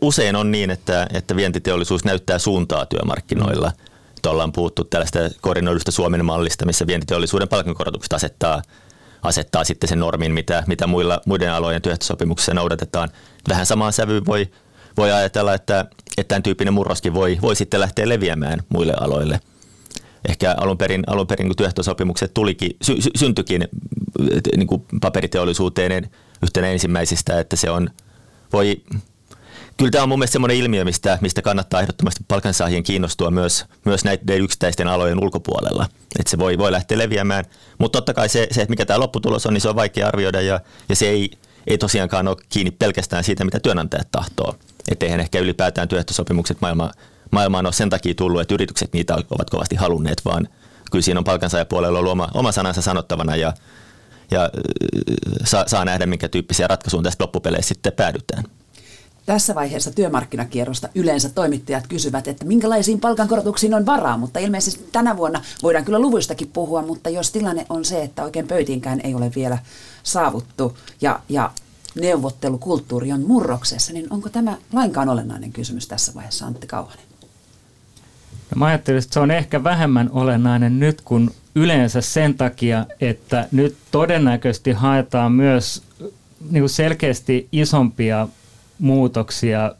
usein 0.00 0.36
on 0.36 0.50
niin, 0.50 0.70
että, 0.70 1.06
että 1.12 1.36
vientiteollisuus 1.36 2.04
näyttää 2.04 2.38
suuntaa 2.38 2.86
työmarkkinoilla. 2.86 3.68
Mm. 3.68 4.30
Ollaan 4.30 4.52
puhuttu 4.52 4.84
tällaista 4.84 5.18
koordinoidusta 5.40 5.90
Suomen 5.90 6.24
mallista, 6.24 6.66
missä 6.66 6.86
vientiteollisuuden 6.86 7.48
palkankorotukset 7.48 8.12
asettaa, 8.12 8.62
asettaa 9.22 9.64
sitten 9.64 9.88
sen 9.88 9.98
normin, 9.98 10.32
mitä, 10.32 10.64
mitä 10.66 10.86
muilla, 10.86 11.20
muiden 11.26 11.52
alojen 11.52 11.82
työehtosopimuksissa 11.82 12.54
noudatetaan. 12.54 13.08
Vähän 13.48 13.66
samaan 13.66 13.92
sävyyn 13.92 14.26
voi, 14.26 14.48
voi 14.96 15.12
ajatella, 15.12 15.54
että, 15.54 15.86
että 16.18 16.28
tämän 16.28 16.42
tyyppinen 16.42 16.74
murroskin 16.74 17.14
voi, 17.14 17.38
voi 17.42 17.56
sitten 17.56 17.80
lähteä 17.80 18.08
leviämään 18.08 18.62
muille 18.68 18.94
aloille– 19.00 19.40
ehkä 20.28 20.54
alun 20.58 20.78
perin, 20.78 21.04
alun 21.06 21.26
perin 21.26 21.46
kun 21.46 21.56
työehtosopimukset 21.56 22.34
tulikin, 22.34 22.76
sy, 22.82 23.00
sy, 23.00 23.10
syntyikin 23.16 23.68
niin 24.56 24.66
kuin 24.66 24.84
paperiteollisuuteen 25.00 26.10
yhtenä 26.42 26.66
ensimmäisistä, 26.68 27.40
että 27.40 27.56
se 27.56 27.70
on, 27.70 27.90
voi 28.52 28.82
kyllä 29.76 29.90
tämä 29.90 30.02
on 30.02 30.08
mun 30.08 30.18
mielestä 30.18 30.32
semmoinen 30.32 30.56
ilmiö, 30.56 30.84
mistä, 30.84 31.18
mistä 31.20 31.42
kannattaa 31.42 31.80
ehdottomasti 31.80 32.24
palkansaajien 32.28 32.82
kiinnostua 32.82 33.30
myös, 33.30 33.64
myös 33.84 34.04
näiden 34.04 34.40
yksittäisten 34.40 34.88
alojen 34.88 35.24
ulkopuolella. 35.24 35.86
Että 36.18 36.30
se 36.30 36.38
voi, 36.38 36.58
voi 36.58 36.72
lähteä 36.72 36.98
leviämään. 36.98 37.44
Mutta 37.78 37.96
totta 37.96 38.14
kai 38.14 38.28
se, 38.28 38.46
se, 38.50 38.62
että 38.62 38.70
mikä 38.70 38.86
tämä 38.86 39.00
lopputulos 39.00 39.46
on, 39.46 39.54
niin 39.54 39.60
se 39.60 39.68
on 39.68 39.76
vaikea 39.76 40.08
arvioida 40.08 40.40
ja, 40.40 40.60
ja 40.88 40.96
se 40.96 41.08
ei, 41.08 41.30
ei 41.66 41.78
tosiaankaan 41.78 42.28
ole 42.28 42.36
kiinni 42.48 42.70
pelkästään 42.70 43.24
siitä, 43.24 43.44
mitä 43.44 43.60
työnantajat 43.60 44.08
tahtoo. 44.12 44.56
Että 44.90 45.06
eihän 45.06 45.20
ehkä 45.20 45.38
ylipäätään 45.38 45.88
työehtosopimukset 45.88 46.60
maailma, 46.60 46.90
maailmaan 47.32 47.66
ole 47.66 47.72
sen 47.72 47.90
takia 47.90 48.14
tullut, 48.14 48.40
että 48.40 48.54
yritykset 48.54 48.92
niitä 48.92 49.14
ovat 49.14 49.50
kovasti 49.50 49.76
halunneet, 49.76 50.24
vaan 50.24 50.48
kyllä 50.90 51.02
siinä 51.02 51.20
on 51.20 51.24
palkansaajapuolella 51.24 51.98
ollut 51.98 52.12
oma, 52.12 52.28
oma 52.34 52.52
sanansa 52.52 52.82
sanottavana 52.82 53.36
ja, 53.36 53.52
ja 54.30 54.50
saa, 55.44 55.64
saa 55.68 55.84
nähdä, 55.84 56.06
minkä 56.06 56.28
tyyppisiä 56.28 56.66
ratkaisuja 56.66 57.02
tästä 57.02 57.24
loppupeleissä 57.24 57.68
sitten 57.68 57.92
päädytään. 57.92 58.44
Tässä 59.26 59.54
vaiheessa 59.54 59.90
työmarkkinakierrosta 59.90 60.88
yleensä 60.94 61.28
toimittajat 61.28 61.86
kysyvät, 61.86 62.28
että 62.28 62.44
minkälaisiin 62.44 63.00
palkankorotuksiin 63.00 63.74
on 63.74 63.86
varaa, 63.86 64.16
mutta 64.16 64.38
ilmeisesti 64.38 64.88
tänä 64.92 65.16
vuonna 65.16 65.42
voidaan 65.62 65.84
kyllä 65.84 65.98
luvuistakin 65.98 66.50
puhua, 66.52 66.82
mutta 66.82 67.10
jos 67.10 67.30
tilanne 67.30 67.66
on 67.68 67.84
se, 67.84 68.02
että 68.02 68.24
oikein 68.24 68.48
pöytiinkään 68.48 69.00
ei 69.04 69.14
ole 69.14 69.32
vielä 69.34 69.58
saavuttu 70.02 70.78
ja, 71.00 71.20
ja 71.28 71.50
neuvottelukulttuuri 72.00 73.12
on 73.12 73.22
murroksessa, 73.26 73.92
niin 73.92 74.06
onko 74.10 74.28
tämä 74.28 74.56
lainkaan 74.72 75.08
olennainen 75.08 75.52
kysymys 75.52 75.88
tässä 75.88 76.14
vaiheessa, 76.14 76.46
Antti 76.46 76.66
Kauhanen? 76.66 77.11
No 78.54 78.58
mä 78.58 78.66
ajattelin, 78.66 78.98
että 78.98 79.14
se 79.14 79.20
on 79.20 79.30
ehkä 79.30 79.64
vähemmän 79.64 80.10
olennainen 80.12 80.80
nyt 80.80 81.00
kuin 81.00 81.30
yleensä 81.54 82.00
sen 82.00 82.34
takia, 82.34 82.86
että 83.00 83.48
nyt 83.52 83.76
todennäköisesti 83.90 84.72
haetaan 84.72 85.32
myös 85.32 85.82
niin 86.50 86.62
kuin 86.62 86.70
selkeästi 86.70 87.48
isompia 87.52 88.28
muutoksia 88.78 89.74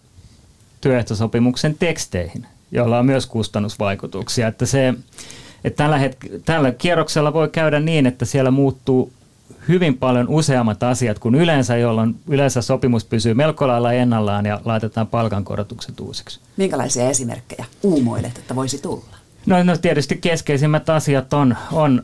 työehtosopimuksen 0.81 1.77
teksteihin, 1.79 2.47
joilla 2.71 2.99
on 2.99 3.07
myös 3.07 3.27
kustannusvaikutuksia. 3.27 4.49
Että 4.49 4.67
se, 4.67 4.95
että 5.65 5.77
tällä, 5.85 5.99
hetk- 5.99 6.41
tällä 6.45 6.73
kierroksella 6.73 7.33
voi 7.33 7.49
käydä 7.49 7.81
niin, 7.81 8.07
että 8.07 8.25
siellä 8.25 8.51
muuttuu 8.51 9.13
hyvin 9.69 9.99
paljon 9.99 10.29
useammat 10.29 10.83
asiat 10.83 11.19
kuin 11.19 11.35
yleensä, 11.35 11.77
jolloin 11.77 12.21
yleensä 12.29 12.63
sopimus 12.63 13.05
pysyy 13.05 13.35
melko 13.35 13.69
lailla 13.69 13.93
ennallaan 13.93 14.47
ja 14.47 14.61
laitetaan 14.65 15.07
palkankorotukset 15.07 16.01
uusiksi. 16.01 16.41
Minkälaisia 16.57 17.11
esimerkkejä 17.11 17.65
uumoilet, 17.83 18.39
että 18.39 18.57
voisi 18.57 18.79
tulla? 18.79 19.17
No, 19.47 19.63
no 19.63 19.77
tietysti 19.77 20.17
keskeisimmät 20.17 20.89
asiat 20.89 21.33
on, 21.33 21.57
on 21.73 22.03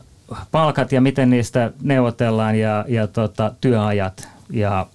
palkat 0.50 0.92
ja 0.92 1.00
miten 1.00 1.30
niistä 1.30 1.73
neuvotellaan 1.83 2.59
ja, 2.59 2.85
ja 2.88 3.07
tota, 3.07 3.52
työajat 3.61 4.28
ja, 4.50 4.87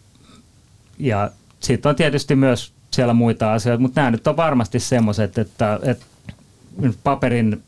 ja 1.00 1.32
sitten 1.60 1.90
on 1.90 1.96
tietysti 1.96 2.36
myös 2.36 2.74
siellä 2.92 3.14
muita 3.14 3.54
asioita, 3.54 3.82
mutta 3.82 4.02
nämä 4.02 4.12
nyt 4.12 4.28
on 4.28 4.38
varmasti 4.38 4.80
semmoiset, 4.80 5.38
että, 5.38 5.80
että 5.84 6.06
paperin 7.04 7.64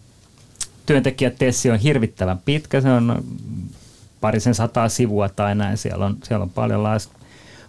työntekijätessi 0.85 1.71
on 1.71 1.79
hirvittävän 1.79 2.39
pitkä, 2.45 2.81
se 2.81 2.89
on 2.89 3.23
parisen 4.25 4.55
sataa 4.55 4.89
sivua 4.89 5.29
tai 5.29 5.55
näin, 5.55 5.77
siellä 5.77 6.05
on, 6.05 6.17
siellä 6.23 6.43
on 6.43 6.49
paljon 6.49 6.83
laista, 6.83 7.13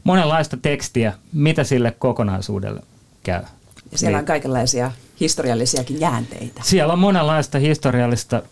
monenlaista 0.04 0.56
tekstiä, 0.56 1.12
mitä 1.32 1.64
sille 1.64 1.90
kokonaisuudelle 1.90 2.82
käy. 3.22 3.42
Ja 3.92 3.98
siellä 3.98 4.16
niin. 4.16 4.22
on 4.22 4.26
kaikenlaisia 4.26 4.92
historiallisiakin 5.20 6.00
jäänteitä. 6.00 6.60
Siellä 6.64 6.92
on 6.92 6.98
monenlaista 6.98 7.58
historiallista 7.58 8.42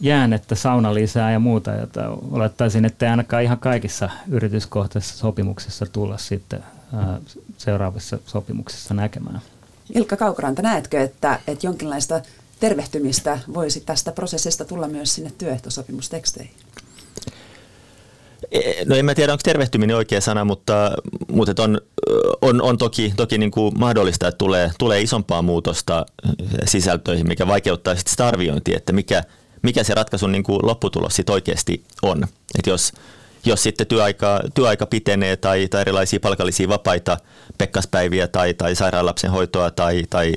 jäännettä, 0.00 0.54
saunalisää 0.54 1.32
ja 1.32 1.38
muuta, 1.38 1.70
jota 1.70 2.10
olettaisin, 2.30 2.84
että 2.84 3.06
ei 3.06 3.10
ainakaan 3.10 3.42
ihan 3.42 3.58
kaikissa 3.58 4.10
yrityskohtaisissa 4.28 5.18
sopimuksissa 5.18 5.86
tulla 5.86 6.18
sitten 6.18 6.64
seuraavassa 7.58 8.18
sopimuksessa 8.26 8.94
näkemään. 8.94 9.40
Ilkka 9.94 10.16
Kaukoranta, 10.16 10.62
näetkö, 10.62 11.00
että, 11.00 11.40
että 11.46 11.66
jonkinlaista 11.66 12.20
tervehtymistä 12.60 13.38
voisi 13.54 13.80
tästä 13.80 14.12
prosessista 14.12 14.64
tulla 14.64 14.88
myös 14.88 15.14
sinne 15.14 15.32
työehtosopimusteksteihin? 15.38 16.54
E, 18.52 18.84
no 18.84 18.96
en 18.96 19.04
mä 19.04 19.14
tiedä, 19.14 19.32
onko 19.32 19.40
tervehtyminen 19.44 19.96
oikea 19.96 20.20
sana, 20.20 20.44
mutta, 20.44 20.92
mutta 21.32 21.62
on, 21.62 21.80
on, 22.42 22.62
on 22.62 22.78
toki, 22.78 23.12
toki 23.16 23.38
niin 23.38 23.50
kuin 23.50 23.78
mahdollista, 23.78 24.28
että 24.28 24.38
tulee, 24.38 24.70
tulee 24.78 25.00
isompaa 25.00 25.42
muutosta 25.42 26.06
sisältöihin, 26.64 27.28
mikä 27.28 27.46
vaikeuttaa 27.46 27.94
sitten 27.94 28.10
sitä 28.10 28.26
arviointia, 28.26 28.76
että 28.76 28.92
mikä, 28.92 29.22
mikä 29.62 29.84
se 29.84 29.94
ratkaisun 29.94 30.32
niin 30.32 30.42
kuin 30.42 30.58
lopputulos 30.62 31.16
sitten 31.16 31.32
oikeasti 31.32 31.84
on. 32.02 32.24
Että 32.58 32.70
jos, 32.70 32.92
jos 33.44 33.62
sitten 33.62 33.86
työaika, 33.86 34.40
työaika 34.54 34.86
pitenee 34.86 35.36
tai, 35.36 35.68
tai 35.68 35.80
erilaisia 35.80 36.20
palkallisia 36.20 36.68
vapaita, 36.68 37.18
pekkaspäiviä 37.58 38.28
tai, 38.28 38.54
tai 38.54 38.74
sairaalapsen 38.74 39.30
hoitoa 39.30 39.70
tai, 39.70 40.04
tai 40.10 40.34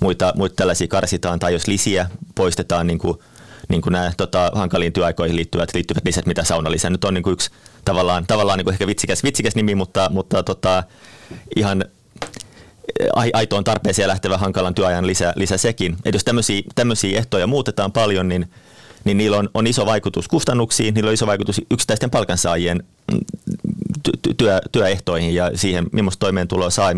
muita, 0.00 0.32
muita 0.36 0.56
tällaisia 0.56 0.88
karsitaan, 0.88 1.38
tai 1.38 1.52
jos 1.52 1.66
lisiä 1.66 2.10
poistetaan, 2.34 2.86
niin 2.86 2.98
kuin, 2.98 3.18
niin 3.68 3.82
kuin 3.82 3.92
nämä 3.92 4.12
tota, 4.16 4.50
hankaliin 4.54 4.92
työaikoihin 4.92 5.36
liittyvät, 5.36 5.74
liittyvät 5.74 6.04
lisät, 6.04 6.26
mitä 6.26 6.44
saunalisä 6.44 6.90
nyt 6.90 7.04
on 7.04 7.14
niin 7.14 7.22
kuin 7.22 7.32
yksi 7.32 7.50
tavallaan, 7.84 8.26
tavallaan 8.26 8.58
niin 8.58 8.64
kuin 8.64 8.72
ehkä 8.72 8.86
vitsikäs, 8.86 9.24
vitsikäs 9.24 9.54
nimi, 9.54 9.74
mutta, 9.74 10.10
mutta 10.12 10.42
tota, 10.42 10.84
ihan 11.56 11.84
aitoon 13.32 13.64
tarpeeseen 13.64 14.08
lähtevä 14.08 14.38
hankalan 14.38 14.74
työajan 14.74 15.06
lisä, 15.06 15.32
lisä 15.36 15.58
sekin. 15.58 15.96
Et 16.04 16.14
jos 16.14 16.24
tämmöisiä 16.74 17.18
ehtoja 17.18 17.46
muutetaan 17.46 17.92
paljon, 17.92 18.28
niin 18.28 18.48
niin 19.04 19.16
niillä 19.16 19.36
on, 19.36 19.48
on 19.54 19.66
iso 19.66 19.86
vaikutus 19.86 20.28
kustannuksiin, 20.28 20.94
niillä 20.94 21.08
on 21.08 21.14
iso 21.14 21.26
vaikutus 21.26 21.60
yksittäisten 21.70 22.10
palkansaajien 22.10 22.84
mm, 23.12 23.20
työ, 24.36 24.60
työehtoihin 24.72 25.34
ja 25.34 25.50
siihen, 25.54 25.86
millaista 25.92 26.20
toimeentuloa 26.20 26.70
saa 26.70 26.90
ja 26.90 26.96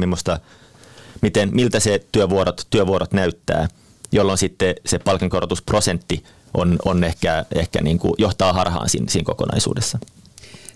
miten, 1.23 1.51
miltä 1.53 1.81
se 1.81 2.01
työvuorot, 2.13 2.67
työvuorot 2.71 3.13
näyttää, 3.13 3.69
jolloin 4.13 4.39
sitten 4.39 4.75
se 4.87 4.99
palkankorotusprosentti 4.99 6.25
on, 6.55 6.77
on 6.85 7.05
ehkä, 7.05 7.45
ehkä 7.55 7.83
niin 7.83 7.99
kuin 7.99 8.15
johtaa 8.19 8.53
harhaan 8.53 8.89
siinä, 8.89 9.07
siinä 9.09 9.25
kokonaisuudessa. 9.25 9.99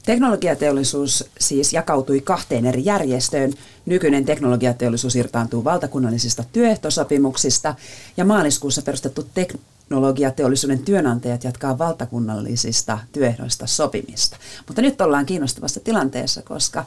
Teknologiateollisuus 0.06 1.24
siis 1.40 1.72
jakautui 1.72 2.20
kahteen 2.20 2.66
eri 2.66 2.84
järjestöön. 2.84 3.52
Nykyinen 3.86 4.24
teknologiateollisuus 4.24 5.16
irtaantuu 5.16 5.64
valtakunnallisista 5.64 6.44
työehtosopimuksista 6.52 7.74
ja 8.16 8.24
maaliskuussa 8.24 8.82
perustettu 8.82 9.28
tek- 9.40 9.58
teknologiateollisuuden 9.90 10.78
työnantajat 10.78 11.44
jatkaa 11.44 11.78
valtakunnallisista 11.78 12.98
työehdoista 13.12 13.66
sopimista. 13.66 14.36
Mutta 14.66 14.82
nyt 14.82 15.00
ollaan 15.00 15.26
kiinnostavassa 15.26 15.80
tilanteessa, 15.80 16.42
koska 16.42 16.84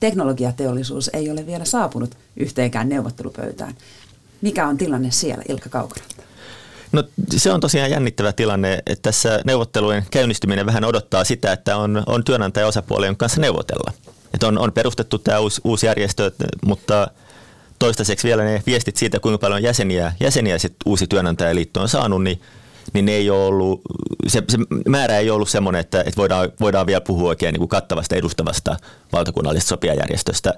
teknologiateollisuus 0.00 1.10
ei 1.12 1.30
ole 1.30 1.46
vielä 1.46 1.64
saapunut 1.64 2.16
yhteenkään 2.36 2.88
neuvottelupöytään. 2.88 3.74
Mikä 4.44 4.68
on 4.68 4.78
tilanne 4.78 5.10
siellä, 5.10 5.44
Ilkka 5.48 5.68
Kaukaranta? 5.68 6.14
No 6.92 7.04
se 7.36 7.52
on 7.52 7.60
tosiaan 7.60 7.90
jännittävä 7.90 8.32
tilanne, 8.32 8.82
että 8.86 9.02
tässä 9.02 9.40
neuvottelujen 9.44 10.04
käynnistyminen 10.10 10.66
vähän 10.66 10.84
odottaa 10.84 11.24
sitä, 11.24 11.52
että 11.52 11.76
on, 11.76 12.02
on 12.06 12.24
työnantajaosapuolien 12.24 13.16
kanssa 13.16 13.40
neuvotella. 13.40 13.92
Että 14.34 14.48
on, 14.48 14.58
on 14.58 14.72
perustettu 14.72 15.18
tämä 15.18 15.38
uusi, 15.38 15.60
uusi 15.64 15.86
järjestö, 15.86 16.30
mutta 16.66 17.10
toistaiseksi 17.78 18.28
vielä 18.28 18.44
ne 18.44 18.62
viestit 18.66 18.96
siitä, 18.96 19.20
kuinka 19.20 19.38
paljon 19.38 19.62
jäseniä, 19.62 20.12
jäseniä 20.20 20.58
sit 20.58 20.74
uusi 20.86 21.06
työnantajaliitto 21.06 21.80
on 21.80 21.88
saanut, 21.88 22.22
niin, 22.22 22.40
niin 22.92 23.04
ne 23.04 23.12
ei 23.12 23.30
ollut, 23.30 23.80
se, 24.26 24.42
se 24.48 24.58
määrä 24.88 25.18
ei 25.18 25.30
ollut 25.30 25.48
semmoinen, 25.48 25.80
että, 25.80 26.00
että 26.00 26.16
voidaan, 26.16 26.52
voidaan 26.60 26.86
vielä 26.86 27.00
puhua 27.00 27.28
oikein 27.28 27.52
niin 27.52 27.60
kuin 27.60 27.68
kattavasta 27.68 28.16
edustavasta 28.16 28.76
valtakunnallisesta 29.12 29.68
sopijajärjestöstä. 29.68 30.54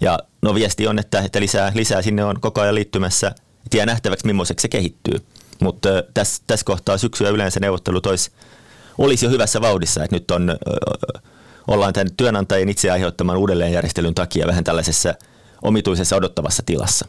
Ja 0.00 0.18
no 0.42 0.54
viesti 0.54 0.86
on, 0.86 0.98
että, 0.98 1.20
että 1.20 1.40
lisää, 1.40 1.72
lisää 1.74 2.02
sinne 2.02 2.24
on 2.24 2.40
koko 2.40 2.60
ajan 2.60 2.74
liittymässä. 2.74 3.34
Tiedä 3.70 3.86
nähtäväksi, 3.86 4.26
millaiseksi 4.26 4.62
se 4.62 4.68
kehittyy. 4.68 5.14
Mutta 5.60 5.88
tässä, 6.14 6.42
tässä 6.46 6.64
kohtaa 6.64 6.98
syksyä 6.98 7.28
yleensä 7.28 7.60
neuvottelu 7.60 8.00
tois, 8.00 8.30
olisi 8.98 9.26
jo 9.26 9.30
hyvässä 9.30 9.60
vauhdissa, 9.60 10.04
että 10.04 10.16
nyt 10.16 10.30
on, 10.30 10.56
ollaan 11.68 11.92
tämän 11.92 12.08
työnantajien 12.16 12.68
itse 12.68 12.90
aiheuttaman 12.90 13.36
uudelleenjärjestelyn 13.36 14.14
takia 14.14 14.46
vähän 14.46 14.64
tällaisessa– 14.64 15.14
omituisessa 15.62 16.16
odottavassa 16.16 16.62
tilassa. 16.66 17.06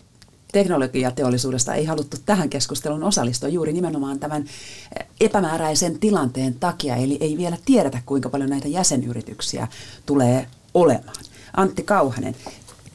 Teknologiateollisuudesta 0.52 1.74
ei 1.74 1.86
haluttu 1.86 2.18
tähän 2.26 2.50
keskusteluun 2.50 3.04
osallistua 3.04 3.50
juuri 3.50 3.74
nimenomaan 3.74 4.20
tämän 4.20 4.46
epämääräisen 5.20 6.00
tilanteen 6.00 6.54
takia, 6.60 6.96
eli 6.96 7.18
ei 7.20 7.38
vielä 7.38 7.58
tiedetä, 7.66 8.02
kuinka 8.06 8.30
paljon 8.30 8.50
näitä 8.50 8.68
jäsenyrityksiä 8.68 9.68
tulee 10.06 10.48
olemaan. 10.74 11.26
Antti 11.58 11.84
Kauhanen, 11.84 12.36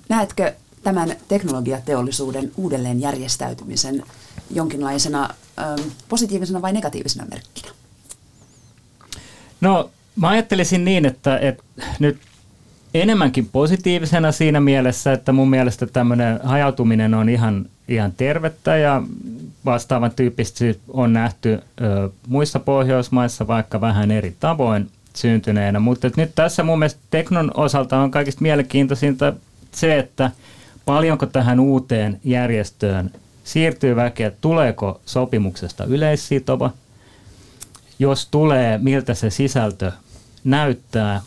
näetkö 0.08 0.52
tämän 0.82 1.16
teknologiateollisuuden 1.28 2.52
uudelleen 2.56 3.00
järjestäytymisen 3.00 4.02
jonkinlaisena 4.50 5.28
ähm, 5.58 5.88
positiivisena 6.08 6.62
vai 6.62 6.72
negatiivisena 6.72 7.26
merkkinä? 7.30 7.68
No 9.60 9.90
mä 10.16 10.28
ajattelisin 10.28 10.84
niin, 10.84 11.06
että, 11.06 11.38
että 11.38 11.62
nyt 11.98 12.18
enemmänkin 12.94 13.46
positiivisena 13.46 14.32
siinä 14.32 14.60
mielessä, 14.60 15.12
että 15.12 15.32
mun 15.32 15.50
mielestä 15.50 15.86
tämmöinen 15.86 16.40
hajautuminen 16.42 17.14
on 17.14 17.28
ihan, 17.28 17.66
ihan 17.88 18.12
tervettä 18.16 18.76
ja 18.76 19.02
vastaavan 19.64 20.10
tyyppisesti 20.16 20.80
on 20.88 21.12
nähty 21.12 21.52
ö, 21.80 22.10
muissa 22.28 22.58
Pohjoismaissa 22.60 23.46
vaikka 23.46 23.80
vähän 23.80 24.10
eri 24.10 24.36
tavoin 24.40 24.90
syntyneenä. 25.14 25.80
Mutta 25.80 26.10
nyt 26.16 26.30
tässä 26.34 26.62
mun 26.62 26.78
mielestä 26.78 27.00
Teknon 27.10 27.50
osalta 27.54 27.98
on 27.98 28.10
kaikista 28.10 28.42
mielenkiintoisinta 28.42 29.32
se, 29.76 29.98
että 29.98 30.30
paljonko 30.84 31.26
tähän 31.26 31.60
uuteen 31.60 32.20
järjestöön 32.24 33.10
siirtyy 33.44 33.96
väkeä, 33.96 34.30
tuleeko 34.40 35.00
sopimuksesta 35.06 35.84
yleissitova, 35.84 36.70
jos 37.98 38.28
tulee, 38.30 38.78
miltä 38.78 39.14
se 39.14 39.30
sisältö 39.30 39.92
näyttää. 40.44 41.22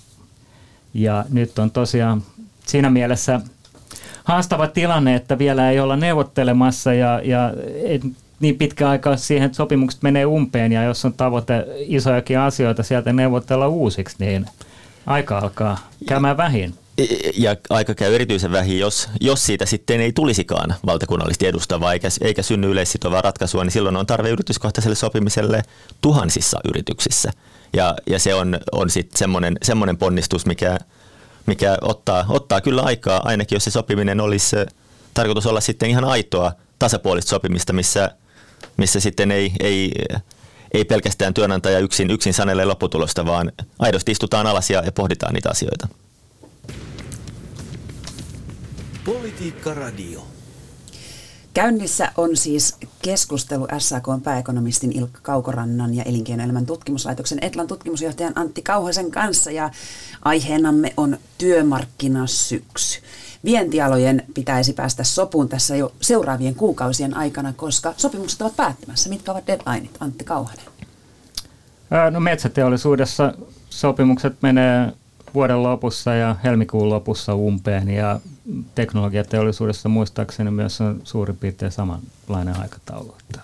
Ja 0.93 1.25
nyt 1.29 1.59
on 1.59 1.71
tosiaan 1.71 2.23
siinä 2.65 2.89
mielessä 2.89 3.41
haastava 4.23 4.67
tilanne, 4.67 5.15
että 5.15 5.37
vielä 5.37 5.71
ei 5.71 5.79
olla 5.79 5.95
neuvottelemassa 5.95 6.93
ja, 6.93 7.21
ja 7.23 7.53
niin 8.39 8.57
pitkä 8.57 8.89
aika 8.89 9.17
siihen, 9.17 9.45
että 9.45 9.55
sopimukset 9.55 10.01
menee 10.01 10.25
umpeen 10.25 10.71
ja 10.71 10.83
jos 10.83 11.05
on 11.05 11.13
tavoite 11.13 11.65
isojakin 11.77 12.39
asioita 12.39 12.83
sieltä 12.83 13.13
neuvotella 13.13 13.67
uusiksi, 13.67 14.15
niin 14.19 14.45
aika 15.05 15.37
alkaa 15.37 15.77
käymään 16.07 16.37
vähin. 16.37 16.73
Ja 17.37 17.55
aika 17.69 17.95
käy 17.95 18.15
erityisen 18.15 18.51
vähin, 18.51 18.79
jos, 18.79 19.09
jos 19.21 19.45
siitä 19.45 19.65
sitten 19.65 20.01
ei 20.01 20.13
tulisikaan 20.13 20.75
valtakunnallisesti 20.85 21.47
edustavaa 21.47 21.93
eikä, 21.93 22.07
eikä 22.21 22.41
synny 22.41 22.71
yleissitovaa 22.71 23.21
ratkaisua, 23.21 23.63
niin 23.63 23.71
silloin 23.71 23.95
on 23.95 24.05
tarve 24.05 24.29
yrityskohtaiselle 24.29 24.95
sopimiselle 24.95 25.63
tuhansissa 26.01 26.59
yrityksissä. 26.69 27.31
Ja, 27.73 27.95
ja 28.09 28.19
se 28.19 28.33
on, 28.33 28.59
on 28.71 28.89
sitten 28.89 29.17
semmoinen, 29.63 29.97
ponnistus, 29.97 30.45
mikä, 30.45 30.77
mikä 31.45 31.77
ottaa, 31.81 32.25
ottaa 32.29 32.61
kyllä 32.61 32.81
aikaa, 32.81 33.21
ainakin 33.25 33.55
jos 33.55 33.63
se 33.63 33.71
sopiminen 33.71 34.21
olisi 34.21 34.55
tarkoitus 35.13 35.45
olla 35.45 35.61
sitten 35.61 35.89
ihan 35.89 36.05
aitoa 36.05 36.51
tasapuolista 36.79 37.29
sopimista, 37.29 37.73
missä, 37.73 38.11
missä 38.77 38.99
sitten 38.99 39.31
ei, 39.31 39.51
ei, 39.59 39.91
ei 40.73 40.85
pelkästään 40.85 41.33
työnantaja 41.33 41.79
yksin, 41.79 42.11
yksin 42.11 42.33
sanelee 42.33 42.65
lopputulosta, 42.65 43.25
vaan 43.25 43.51
aidosti 43.79 44.11
istutaan 44.11 44.47
alas 44.47 44.69
ja, 44.69 44.81
ja 44.85 44.91
pohditaan 44.91 45.33
niitä 45.33 45.49
asioita. 45.49 45.87
Politiikka 49.09 49.73
Radio. 49.73 50.21
Käynnissä 51.53 52.11
on 52.17 52.37
siis 52.37 52.75
keskustelu 53.01 53.67
SAK 53.77 54.07
pääekonomistin 54.23 54.91
Ilkka 54.91 55.19
Kaukorannan 55.23 55.95
ja 55.95 56.03
elinkeinoelämän 56.03 56.65
tutkimuslaitoksen 56.65 57.37
Etlan 57.41 57.67
tutkimusjohtajan 57.67 58.33
Antti 58.35 58.61
Kauhasen 58.61 59.11
kanssa 59.11 59.51
ja 59.51 59.69
aiheenamme 60.25 60.93
on 60.97 61.17
työmarkkinasyksy. 61.37 62.99
Vientialojen 63.45 64.23
pitäisi 64.33 64.73
päästä 64.73 65.03
sopuun 65.03 65.49
tässä 65.49 65.75
jo 65.75 65.91
seuraavien 66.01 66.55
kuukausien 66.55 67.17
aikana, 67.17 67.53
koska 67.53 67.93
sopimukset 67.97 68.41
ovat 68.41 68.55
päättymässä. 68.55 69.09
Mitkä 69.09 69.31
ovat 69.31 69.47
deadlineit, 69.47 69.97
Antti 69.99 70.25
Kauhanen? 70.25 70.65
No 72.11 72.19
metsäteollisuudessa 72.19 73.33
sopimukset 73.69 74.41
menee 74.41 74.93
vuoden 75.33 75.63
lopussa 75.63 76.13
ja 76.13 76.35
helmikuun 76.43 76.89
lopussa 76.89 77.35
umpeen 77.35 77.89
ja 77.89 78.19
teknologiateollisuudessa 78.75 79.89
muistaakseni 79.89 80.51
myös 80.51 80.81
on 80.81 81.01
suurin 81.03 81.37
piirtein 81.37 81.71
samanlainen 81.71 82.59
aikataulu. 82.59 83.15
Että 83.19 83.41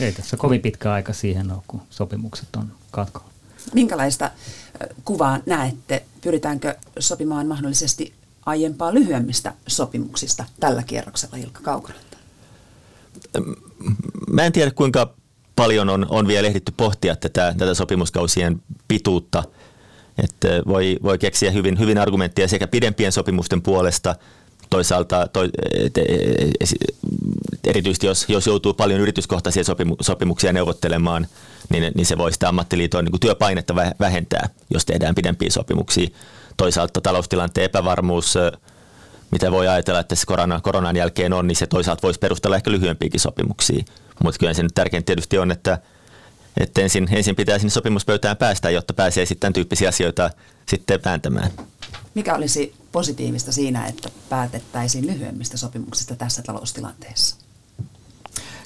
ei 0.00 0.12
tässä 0.12 0.36
kovin 0.36 0.60
pitkä 0.60 0.92
aika 0.92 1.12
siihen 1.12 1.52
ole, 1.52 1.62
kun 1.66 1.82
sopimukset 1.90 2.56
on 2.56 2.72
katkolla. 2.90 3.28
Minkälaista 3.74 4.30
kuvaa 5.04 5.38
näette? 5.46 6.04
Pyritäänkö 6.20 6.74
sopimaan 6.98 7.46
mahdollisesti 7.46 8.14
aiempaa 8.46 8.94
lyhyemmistä 8.94 9.54
sopimuksista 9.66 10.44
tällä 10.60 10.82
kierroksella, 10.82 11.36
Ilkka 11.36 11.60
Kaukoranta? 11.62 12.16
Mä 14.30 14.44
en 14.44 14.52
tiedä, 14.52 14.70
kuinka 14.70 15.14
paljon 15.56 15.88
on, 15.88 16.06
on 16.10 16.26
vielä 16.26 16.48
ehditty 16.48 16.72
pohtia 16.76 17.16
tätä, 17.16 17.54
tätä 17.58 17.74
sopimuskausien 17.74 18.62
pituutta– 18.88 19.44
että 20.18 20.48
voi, 20.66 20.96
voi 21.02 21.18
keksiä 21.18 21.50
hyvin, 21.50 21.78
hyvin 21.78 21.98
argumentteja 21.98 22.48
sekä 22.48 22.66
pidempien 22.66 23.12
sopimusten 23.12 23.62
puolesta, 23.62 24.14
toisaalta 24.70 25.28
to, 25.32 25.44
et, 25.44 25.98
et, 25.98 26.74
erityisesti 27.64 28.06
jos, 28.06 28.24
jos 28.28 28.46
joutuu 28.46 28.74
paljon 28.74 29.00
yrityskohtaisia 29.00 29.64
sopimu, 29.64 29.96
sopimuksia 30.00 30.52
neuvottelemaan, 30.52 31.26
niin, 31.70 31.92
niin 31.94 32.06
se 32.06 32.18
voi 32.18 32.32
sitä 32.32 32.48
ammattiliiton 32.48 33.04
niin 33.04 33.20
työpainetta 33.20 33.74
vähentää, 34.00 34.48
jos 34.70 34.84
tehdään 34.84 35.14
pidempiä 35.14 35.50
sopimuksia. 35.50 36.08
Toisaalta 36.56 37.00
taloustilanteen 37.00 37.64
epävarmuus, 37.64 38.34
mitä 39.30 39.50
voi 39.50 39.68
ajatella, 39.68 40.00
että 40.00 40.14
se 40.14 40.26
korona, 40.26 40.60
koronan 40.60 40.96
jälkeen 40.96 41.32
on, 41.32 41.46
niin 41.46 41.56
se 41.56 41.66
toisaalta 41.66 42.02
voisi 42.02 42.20
perustella 42.20 42.56
ehkä 42.56 42.70
lyhyempiäkin 42.70 43.20
sopimuksia. 43.20 43.84
Mutta 44.24 44.38
kyllä 44.38 44.54
se 44.54 44.62
nyt 44.62 44.74
tärkeintä 44.74 45.06
tietysti 45.06 45.38
on, 45.38 45.50
että 45.50 45.78
että 46.60 46.80
ensin, 46.80 47.08
ensin 47.10 47.36
pitää 47.36 47.58
sinne 47.58 47.70
sopimuspöytään 47.70 48.36
päästä, 48.36 48.70
jotta 48.70 48.94
pääsee 48.94 49.26
sitten 49.26 49.40
tämän 49.40 49.52
tyyppisiä 49.52 49.88
asioita 49.88 50.30
sitten 50.68 51.00
vääntämään. 51.04 51.50
Mikä 52.14 52.34
olisi 52.34 52.74
positiivista 52.92 53.52
siinä, 53.52 53.86
että 53.86 54.10
päätettäisiin 54.28 55.06
lyhyemmistä 55.06 55.56
sopimuksista 55.56 56.16
tässä 56.16 56.42
taloustilanteessa? 56.42 57.36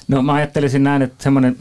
No 0.07 0.21
mä 0.21 0.33
ajattelisin 0.33 0.83
näin, 0.83 1.01
että 1.01 1.23
semmoinen 1.23 1.57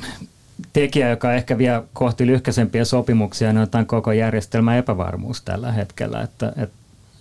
tekijä, 0.73 1.11
joka 1.11 1.35
ehkä 1.35 1.59
vie 1.59 1.83
kohti 1.93 2.27
lyhkäisempiä 2.27 2.85
sopimuksia, 2.85 3.53
niin 3.53 3.63
on 3.63 3.71
tämän 3.71 3.87
koko 3.87 4.13
järjestelmän 4.13 4.79
epävarmuus 4.79 5.43
tällä 5.43 5.73
hetkellä, 5.73 6.23
että, 6.23 6.53
että, 6.57 6.77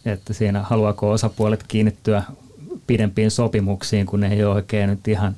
että 0.06 0.34
siinä 0.34 0.62
haluaako 0.62 1.12
osapuolet 1.12 1.64
kiinnittyä 1.68 2.24
pidempiin 2.88 3.32
sopimuksiin, 3.32 4.06
kun 4.06 4.20
ne 4.20 4.34
ei 4.34 4.44
ole 4.44 4.56
oikein 4.56 4.90
nyt 4.90 5.08
ihan 5.08 5.36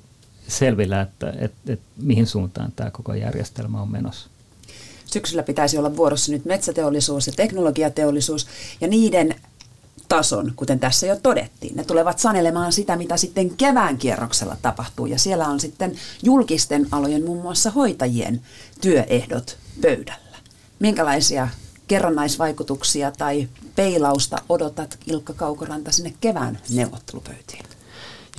selvillä, 0.49 1.01
että, 1.01 1.33
että, 1.37 1.73
että 1.73 1.85
mihin 1.97 2.27
suuntaan 2.27 2.71
tämä 2.75 2.91
koko 2.91 3.13
järjestelmä 3.13 3.81
on 3.81 3.91
menossa. 3.91 4.29
Syksyllä 5.05 5.43
pitäisi 5.43 5.77
olla 5.77 5.95
vuorossa 5.95 6.31
nyt 6.31 6.45
metsäteollisuus 6.45 7.27
ja 7.27 7.33
teknologiateollisuus 7.35 8.47
ja 8.81 8.87
niiden 8.87 9.35
tason, 10.09 10.53
kuten 10.55 10.79
tässä 10.79 11.07
jo 11.07 11.15
todettiin. 11.15 11.75
Ne 11.75 11.83
tulevat 11.83 12.19
sanelemaan 12.19 12.73
sitä, 12.73 12.95
mitä 12.95 13.17
sitten 13.17 13.49
kevään 13.49 13.97
kierroksella 13.97 14.57
tapahtuu. 14.61 15.05
Ja 15.05 15.19
siellä 15.19 15.47
on 15.47 15.59
sitten 15.59 15.95
julkisten 16.23 16.87
alojen, 16.91 17.25
muun 17.25 17.41
muassa 17.41 17.71
hoitajien 17.71 18.41
työehdot 18.81 19.57
pöydällä. 19.81 20.37
Minkälaisia 20.79 21.47
kerrannaisvaikutuksia 21.87 23.11
tai 23.11 23.49
peilausta 23.75 24.37
odotat 24.49 24.97
Ilkka 25.05 25.33
Kaukoranta 25.33 25.91
sinne 25.91 26.13
kevään 26.21 26.59
neuvottelupöytiin? 26.69 27.65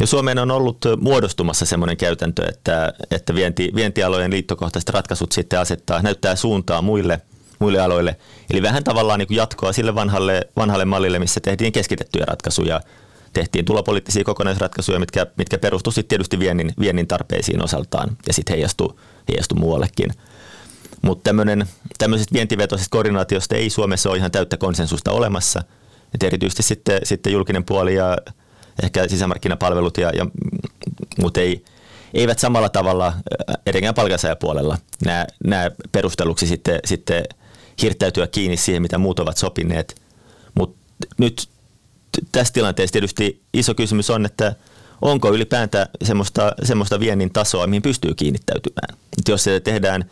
Ja 0.01 0.07
Suomeen 0.07 0.39
on 0.39 0.51
ollut 0.51 0.79
muodostumassa 1.01 1.67
semmoinen 1.67 1.97
käytäntö, 1.97 2.49
että, 2.49 2.93
että 3.11 3.35
vienti, 3.35 3.73
vientialojen 3.75 4.31
liittokohtaiset 4.31 4.89
ratkaisut 4.89 5.33
sitten 5.33 5.59
asettaa, 5.59 6.03
näyttää 6.03 6.37
suuntaa 6.37 6.83
muille, 6.83 7.21
muille 7.59 7.81
aloille. 7.81 8.17
Eli 8.51 8.63
vähän 8.63 8.85
tavallaan 8.85 9.19
niin 9.19 9.27
kuin 9.27 9.37
jatkoa 9.37 9.73
sille 9.73 9.95
vanhalle, 9.95 10.49
vanhalle 10.57 10.85
mallille, 10.85 11.19
missä 11.19 11.41
tehtiin 11.41 11.73
keskitettyjä 11.73 12.25
ratkaisuja, 12.25 12.81
tehtiin 13.33 13.65
tulopoliittisia 13.65 14.25
kokonaisratkaisuja, 14.25 15.01
mitkä, 15.01 15.27
mitkä 15.37 15.59
perustuivat 15.59 16.09
tietysti 16.09 16.39
viennin, 16.39 16.73
viennin 16.81 17.07
tarpeisiin 17.07 17.65
osaltaan 17.65 18.17
ja 18.27 18.33
sitten 18.33 18.55
heijastui, 18.55 18.95
heijastui 19.29 19.59
muuallekin. 19.59 20.11
Mutta 21.03 21.31
tämmöisestä 21.99 22.33
vientivetoisesta 22.33 22.91
koordinaatiosta 22.91 23.57
ei 23.57 23.71
Suomessa 23.71 24.09
ole 24.11 24.19
ihan 24.19 24.31
täyttä 24.31 24.57
konsensusta 24.57 25.11
olemassa. 25.11 25.63
Et 26.15 26.23
erityisesti 26.23 26.63
sitten, 26.63 27.01
sitten 27.03 27.33
julkinen 27.33 27.65
puoli 27.65 27.95
ja 27.95 28.17
ehkä 28.83 29.09
sisämarkkinapalvelut 29.09 29.99
ja, 29.99 30.11
ja 30.11 30.27
mutta 31.21 31.41
ei, 31.41 31.65
eivät 32.15 32.39
samalla 32.39 32.69
tavalla 32.69 33.13
etenkään 33.67 33.95
palkansaajapuolella 33.95 34.79
nämä, 35.05 35.27
nämä 35.45 35.71
perusteluksi 35.93 36.47
sitten, 36.47 36.81
sitten 36.85 37.25
hirttäytyä 37.83 38.27
kiinni 38.27 38.57
siihen, 38.57 38.83
mitä 38.83 38.99
muut 38.99 39.19
ovat 39.19 39.37
sopineet. 39.37 40.01
Mutta 40.55 40.79
nyt 41.19 41.49
tässä 42.33 42.53
tilanteessa 42.53 42.93
tietysti 42.93 43.43
iso 43.55 43.75
kysymys 43.75 44.11
on, 44.11 44.27
että 44.27 44.55
onko 45.03 45.33
ylipäätään 45.35 45.87
semmoista, 46.05 46.53
semmoista 46.63 47.01
viennin 47.01 47.33
tasoa, 47.33 47.67
mihin 47.67 47.83
pystyy 47.83 48.15
kiinnittäytymään. 48.15 48.99
Et 49.19 49.29
jos 49.29 49.45
se 49.45 49.61
tehdään, 49.61 50.05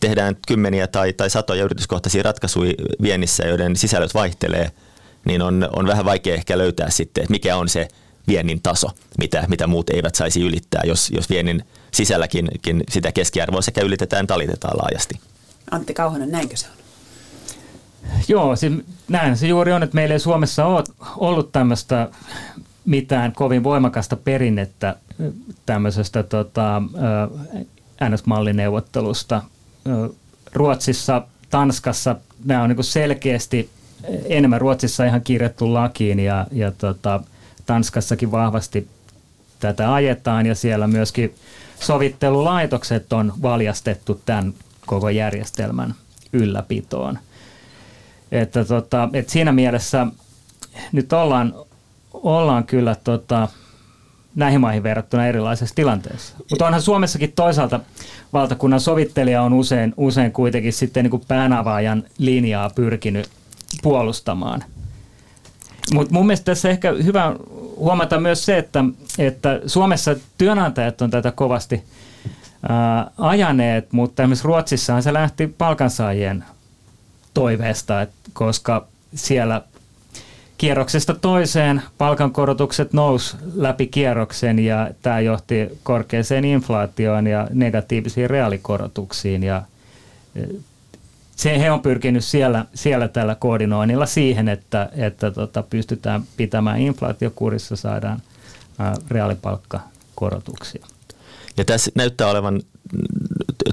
tehdään 0.00 0.36
kymmeniä 0.48 0.86
tai, 0.86 1.12
tai 1.12 1.30
satoja 1.30 1.64
yrityskohtaisia 1.64 2.22
ratkaisuja 2.22 2.72
viennissä, 3.02 3.46
joiden 3.46 3.76
sisällöt 3.76 4.14
vaihtelee, 4.14 4.70
niin 5.24 5.42
on, 5.42 5.68
on 5.72 5.86
vähän 5.86 6.04
vaikea 6.04 6.34
ehkä 6.34 6.58
löytää 6.58 6.90
sitten, 6.90 7.22
että 7.22 7.32
mikä 7.32 7.56
on 7.56 7.68
se 7.68 7.88
viennin 8.28 8.62
taso, 8.62 8.88
mitä, 9.18 9.44
mitä 9.48 9.66
muut 9.66 9.90
eivät 9.90 10.14
saisi 10.14 10.42
ylittää, 10.42 10.82
jos, 10.84 11.10
jos 11.10 11.30
viennin 11.30 11.64
sisälläkin 11.92 12.48
sitä 12.88 13.12
keskiarvoa 13.12 13.62
sekä 13.62 13.80
ylitetään 13.80 14.26
talitetaan 14.26 14.78
laajasti. 14.78 15.20
Antti 15.70 15.94
Kauhanen, 15.94 16.30
näinkö 16.30 16.56
se 16.56 16.66
on? 16.66 16.76
Joo, 18.28 18.56
se, 18.56 18.70
näin 19.08 19.36
se 19.36 19.46
juuri 19.46 19.72
on, 19.72 19.82
että 19.82 19.94
meillä 19.94 20.12
ei 20.12 20.20
Suomessa 20.20 20.66
ole 20.66 20.84
ollut 21.16 21.52
tämmöistä 21.52 22.08
mitään 22.84 23.32
kovin 23.32 23.64
voimakasta 23.64 24.16
perinnettä 24.16 24.96
tämmöisestä 25.66 26.22
tota, 26.22 26.82
NS-mallineuvottelusta. 28.08 29.42
Ruotsissa, 30.52 31.22
Tanskassa 31.50 32.16
nämä 32.44 32.62
on 32.62 32.68
niin 32.68 32.84
selkeästi 32.84 33.70
enemmän 34.24 34.60
Ruotsissa 34.60 35.04
ihan 35.04 35.20
kirjattu 35.20 35.74
lakiin 35.74 36.20
ja, 36.20 36.46
ja 36.52 36.72
tota, 36.72 37.20
Tanskassakin 37.66 38.30
vahvasti 38.30 38.88
tätä 39.60 39.94
ajetaan 39.94 40.46
ja 40.46 40.54
siellä 40.54 40.86
myöskin 40.86 41.34
sovittelulaitokset 41.80 43.12
on 43.12 43.32
valjastettu 43.42 44.20
tämän 44.26 44.54
koko 44.86 45.08
järjestelmän 45.08 45.94
ylläpitoon. 46.32 47.18
Että 48.32 48.64
tota, 48.64 49.08
et 49.12 49.28
siinä 49.28 49.52
mielessä 49.52 50.06
nyt 50.92 51.12
ollaan 51.12 51.54
ollaan 52.22 52.64
kyllä 52.64 52.96
tota, 53.04 53.48
näihin 54.34 54.60
maihin 54.60 54.82
verrattuna 54.82 55.26
erilaisessa 55.26 55.74
tilanteessa. 55.74 56.34
Mutta 56.50 56.66
onhan 56.66 56.82
Suomessakin 56.82 57.32
toisaalta 57.32 57.80
valtakunnan 58.32 58.80
sovittelija 58.80 59.42
on 59.42 59.52
usein, 59.52 59.94
usein 59.96 60.32
kuitenkin 60.32 60.72
sitten 60.72 61.04
niin 61.04 61.10
kuin 61.10 61.22
päänavaajan 61.28 62.04
linjaa 62.18 62.70
pyrkinyt 62.70 63.30
puolustamaan. 63.82 64.64
Mutta 65.94 66.14
mun 66.14 66.26
mielestä 66.26 66.44
tässä 66.44 66.68
ehkä 66.68 66.92
hyvä 66.92 67.36
huomata 67.76 68.20
myös 68.20 68.44
se, 68.44 68.58
että, 68.58 68.84
että 69.18 69.60
Suomessa 69.66 70.16
työnantajat 70.38 71.02
on 71.02 71.10
tätä 71.10 71.32
kovasti 71.32 71.82
ää, 72.68 73.10
ajaneet, 73.18 73.92
mutta 73.92 74.22
esimerkiksi 74.22 74.44
Ruotsissahan 74.44 75.02
se 75.02 75.12
lähti 75.12 75.46
palkansaajien 75.46 76.44
toiveesta, 77.34 78.02
että 78.02 78.16
koska 78.32 78.86
siellä 79.14 79.62
kierroksesta 80.58 81.14
toiseen 81.14 81.82
palkankorotukset 81.98 82.92
nous 82.92 83.36
läpi 83.54 83.86
kierroksen 83.86 84.58
ja 84.58 84.90
tämä 85.02 85.20
johti 85.20 85.78
korkeaseen 85.82 86.44
inflaatioon 86.44 87.26
ja 87.26 87.48
negatiivisiin 87.52 88.30
reaalikorotuksiin 88.30 89.42
ja 89.42 89.62
se 91.36 91.60
he 91.60 91.70
on 91.70 91.80
pyrkinyt 91.80 92.24
siellä, 92.24 92.64
siellä 92.74 93.08
tällä 93.08 93.34
koordinoinnilla 93.34 94.06
siihen, 94.06 94.48
että, 94.48 94.88
että 94.96 95.30
tota, 95.30 95.62
pystytään 95.62 96.22
pitämään 96.36 96.80
inflaatiokurissa, 96.80 97.76
saadaan 97.76 98.22
ää, 98.78 98.94
reaalipalkkakorotuksia. 99.10 100.86
Ja 101.56 101.64
tässä 101.64 101.90
näyttää 101.94 102.30
olevan 102.30 102.62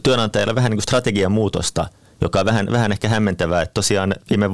työnantajilla 0.04 0.56
vähän 0.56 0.70
niin 0.70 0.78
kuin 0.78 0.84
strategian 0.84 1.32
muutosta, 1.32 1.88
joka 2.22 2.40
on 2.40 2.46
vähän, 2.46 2.68
vähän 2.72 2.92
ehkä 2.92 3.10
hämmentävää, 3.10 3.62
että 3.62 3.74
tosiaan 3.74 4.16
viime 4.30 4.50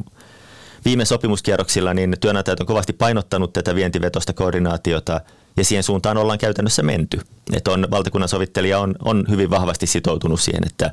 viime 0.85 1.05
sopimuskierroksilla 1.05 1.93
niin 1.93 2.15
työnantajat 2.21 2.59
on 2.59 2.65
kovasti 2.65 2.93
painottanut 2.93 3.53
tätä 3.53 3.75
vientivetosta 3.75 4.33
koordinaatiota 4.33 5.21
ja 5.57 5.65
siihen 5.65 5.83
suuntaan 5.83 6.17
ollaan 6.17 6.39
käytännössä 6.39 6.83
menty. 6.83 7.21
Että 7.53 7.71
on, 7.71 7.87
valtakunnan 7.91 8.29
sovittelija 8.29 8.79
on, 8.79 8.95
on 9.05 9.25
hyvin 9.29 9.49
vahvasti 9.49 9.87
sitoutunut 9.87 10.41
siihen, 10.41 10.63
että, 10.67 10.91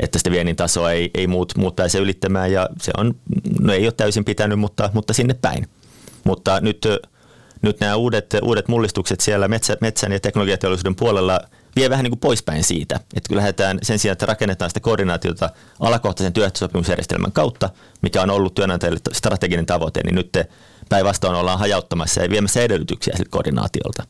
että 0.00 0.18
sitä 0.18 0.30
viennin 0.30 0.56
tasoa 0.56 0.92
ei, 0.92 1.10
ei 1.14 1.26
muut, 1.26 1.56
muut 1.56 1.76
pääse 1.76 1.98
ylittämään 1.98 2.52
ja 2.52 2.68
se 2.82 2.92
on, 2.96 3.14
no 3.60 3.72
ei 3.72 3.86
ole 3.86 3.92
täysin 3.92 4.24
pitänyt, 4.24 4.58
mutta, 4.58 4.90
mutta 4.92 5.12
sinne 5.12 5.34
päin. 5.34 5.68
Mutta 6.24 6.60
nyt, 6.60 6.86
nyt 7.62 7.80
nämä 7.80 7.96
uudet, 7.96 8.34
uudet 8.42 8.68
mullistukset 8.68 9.20
siellä 9.20 9.48
metsä, 9.48 9.76
metsän 9.80 10.12
ja 10.12 10.20
teknologiateollisuuden 10.20 10.96
puolella– 10.96 11.40
vie 11.76 11.90
vähän 11.90 12.04
niin 12.04 12.10
kuin 12.10 12.20
poispäin 12.20 12.64
siitä. 12.64 12.96
Että 12.96 13.28
kun 13.28 13.36
lähdetään 13.36 13.78
sen 13.82 13.98
sijaan, 13.98 14.12
että 14.12 14.26
rakennetaan 14.26 14.70
sitä 14.70 14.80
koordinaatiota 14.80 15.50
alakohtaisen 15.80 16.32
työehtosopimusjärjestelmän 16.32 17.32
kautta, 17.32 17.70
mikä 18.02 18.22
on 18.22 18.30
ollut 18.30 18.54
työnantajille 18.54 19.00
strateginen 19.12 19.66
tavoite, 19.66 20.00
niin 20.04 20.14
nyt 20.14 20.38
päinvastoin 20.88 21.34
ollaan 21.34 21.58
hajauttamassa 21.58 22.22
ja 22.22 22.30
viemässä 22.30 22.62
edellytyksiä 22.62 23.16
koordinaatiolta. 23.30 24.02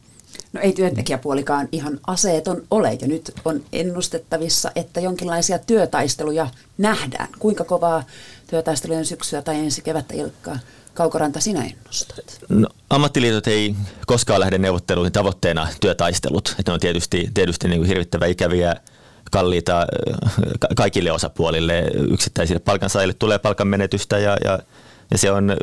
No 0.56 0.62
ei 0.62 0.72
työntekijäpuolikaan 0.72 1.68
ihan 1.72 2.00
aseeton 2.06 2.62
ole 2.70 2.98
ja 3.00 3.06
nyt 3.06 3.32
on 3.44 3.64
ennustettavissa, 3.72 4.70
että 4.74 5.00
jonkinlaisia 5.00 5.58
työtaisteluja 5.58 6.48
nähdään. 6.78 7.28
Kuinka 7.38 7.64
kovaa 7.64 8.04
työtaistelujen 8.50 9.04
syksyä 9.04 9.42
tai 9.42 9.56
ensi 9.56 9.82
kevättä 9.82 10.14
Ilkkaa 10.14 10.58
Kaukoranta 10.94 11.40
sinä 11.40 11.64
ennustat? 11.64 12.38
No, 12.48 12.68
ammattiliitot 12.90 13.46
ei 13.46 13.74
koskaan 14.06 14.40
lähde 14.40 14.58
neuvotteluihin 14.58 15.12
tavoitteena 15.12 15.68
työtaistelut. 15.80 16.54
Että 16.58 16.70
ne 16.70 16.74
on 16.74 16.80
tietysti, 16.80 17.30
tietysti 17.34 17.68
niin 17.68 17.80
kuin 17.80 17.88
hirvittävän 17.88 18.30
ikäviä 18.30 18.76
kalliita 19.30 19.86
kaikille 20.76 21.12
osapuolille. 21.12 21.84
Yksittäisille 22.10 22.60
palkansaajille 22.60 23.14
tulee 23.14 23.38
palkanmenetystä 23.38 24.18
ja, 24.18 24.36
ja, 24.44 24.58
ja 25.10 25.18
se 25.18 25.30
on, 25.30 25.56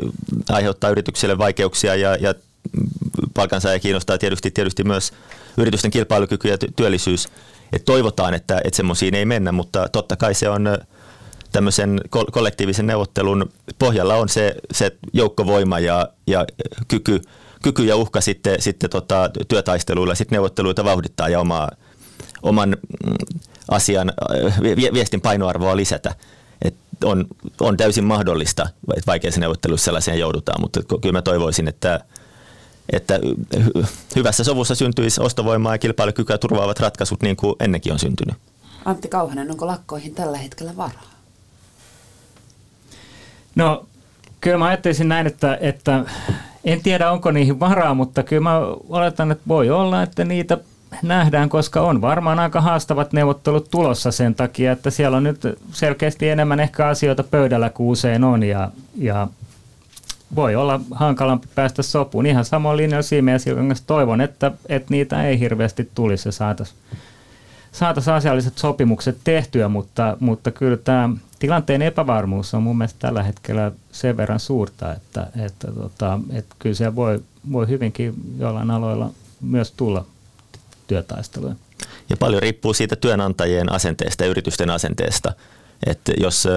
aiheuttaa 0.48 0.90
yrityksille 0.90 1.38
vaikeuksia 1.38 1.94
ja, 1.94 2.16
ja 2.16 2.34
palkansaaja 3.34 3.78
kiinnostaa 3.78 4.18
tietysti, 4.18 4.50
tietysti 4.50 4.84
myös 4.84 5.12
yritysten 5.56 5.90
kilpailukyky 5.90 6.48
ja 6.48 6.58
työllisyys. 6.76 7.28
Et 7.72 7.84
toivotaan, 7.84 8.34
että, 8.34 8.60
että 8.64 8.76
semmoisiin 8.76 9.14
ei 9.14 9.24
mennä, 9.24 9.52
mutta 9.52 9.88
totta 9.88 10.16
kai 10.16 10.34
se 10.34 10.48
on 10.48 10.68
tämmöisen 11.52 12.00
kollektiivisen 12.32 12.86
neuvottelun 12.86 13.52
pohjalla 13.78 14.14
on 14.14 14.28
se, 14.28 14.54
se 14.72 14.96
joukkovoima 15.12 15.78
ja, 15.78 16.08
ja 16.26 16.44
kyky, 16.88 17.20
kyky 17.62 17.84
ja 17.84 17.96
uhka 17.96 18.20
sitten, 18.20 18.62
sitten 18.62 18.90
tota, 18.90 19.30
työtaisteluilla 19.48 20.14
sit 20.14 20.30
neuvotteluita 20.30 20.84
vauhdittaa 20.84 21.28
ja 21.28 21.40
omaa, 21.40 21.70
oman 22.42 22.68
mm, 22.68 23.14
asian 23.70 24.12
viestin 24.92 25.20
painoarvoa 25.20 25.76
lisätä. 25.76 26.14
Et 26.62 26.74
on, 27.04 27.26
on 27.60 27.76
täysin 27.76 28.04
mahdollista, 28.04 28.68
että 28.96 29.06
vaikeissa 29.06 29.40
neuvotteluissa 29.40 29.84
sellaiseen 29.84 30.18
joudutaan, 30.18 30.60
mutta 30.60 30.80
kyllä 31.02 31.12
mä 31.12 31.22
toivoisin, 31.22 31.68
että, 31.68 32.00
että 32.92 33.20
hyvässä 34.16 34.44
sovussa 34.44 34.74
syntyisi 34.74 35.20
ostovoimaa 35.20 35.74
ja 35.74 35.78
kilpailukykyä 35.78 36.38
turvaavat 36.38 36.80
ratkaisut 36.80 37.22
niin 37.22 37.36
kuin 37.36 37.54
ennenkin 37.60 37.92
on 37.92 37.98
syntynyt. 37.98 38.36
Antti 38.84 39.08
Kauhanen, 39.08 39.50
onko 39.50 39.66
lakkoihin 39.66 40.14
tällä 40.14 40.38
hetkellä 40.38 40.76
varaa? 40.76 41.14
No 43.54 43.86
kyllä 44.40 44.58
mä 44.58 44.66
ajattelisin 44.66 45.08
näin, 45.08 45.26
että, 45.26 45.58
että 45.60 46.04
en 46.64 46.82
tiedä 46.82 47.10
onko 47.10 47.30
niihin 47.30 47.60
varaa, 47.60 47.94
mutta 47.94 48.22
kyllä 48.22 48.42
mä 48.42 48.58
oletan, 48.88 49.32
että 49.32 49.44
voi 49.48 49.70
olla, 49.70 50.02
että 50.02 50.24
niitä 50.24 50.58
nähdään, 51.02 51.48
koska 51.48 51.80
on 51.80 52.00
varmaan 52.00 52.38
aika 52.38 52.60
haastavat 52.60 53.12
neuvottelut 53.12 53.70
tulossa 53.70 54.10
sen 54.12 54.34
takia, 54.34 54.72
että 54.72 54.90
siellä 54.90 55.16
on 55.16 55.24
nyt 55.24 55.40
selkeästi 55.72 56.28
enemmän 56.28 56.60
ehkä 56.60 56.86
asioita 56.86 57.24
pöydällä 57.24 57.70
kuin 57.70 57.88
usein 57.88 58.24
on 58.24 58.42
ja, 58.42 58.70
ja 58.98 59.28
voi 60.34 60.56
olla 60.56 60.80
hankalampi 60.90 61.48
päästä 61.54 61.82
sopuun. 61.82 62.26
Ihan 62.26 62.44
samoin 62.44 62.76
linjalla 62.76 63.02
siinä 63.02 63.22
mielessä 63.22 63.84
toivon, 63.86 64.20
että, 64.20 64.52
että 64.68 64.90
niitä 64.90 65.24
ei 65.28 65.38
hirveästi 65.38 65.90
tulisi 65.94 66.28
ja 66.28 66.32
saataisiin 66.32 66.78
saatais 67.74 68.08
asialliset 68.08 68.58
sopimukset 68.58 69.16
tehtyä, 69.24 69.68
mutta, 69.68 70.16
mutta 70.20 70.50
kyllä 70.50 70.76
tämä 70.76 71.08
tilanteen 71.38 71.82
epävarmuus 71.82 72.54
on 72.54 72.62
mun 72.62 72.78
mielestä 72.78 72.98
tällä 72.98 73.22
hetkellä 73.22 73.72
sen 73.92 74.16
verran 74.16 74.40
suurta, 74.40 74.92
että, 74.92 75.26
että, 75.44 75.72
tota, 75.72 76.20
että 76.32 76.56
kyllä 76.58 76.74
se 76.74 76.96
voi, 76.96 77.22
voi 77.52 77.68
hyvinkin 77.68 78.14
jollain 78.38 78.70
aloilla 78.70 79.10
myös 79.40 79.72
tulla 79.72 80.06
työtaisteluja. 80.86 81.54
Ja 82.10 82.16
paljon 82.16 82.42
riippuu 82.42 82.74
siitä 82.74 82.96
työnantajien 82.96 83.72
asenteesta 83.72 84.24
ja 84.24 84.30
yritysten 84.30 84.70
asenteesta. 84.70 85.32
Että 85.86 86.12
jos, 86.20 86.48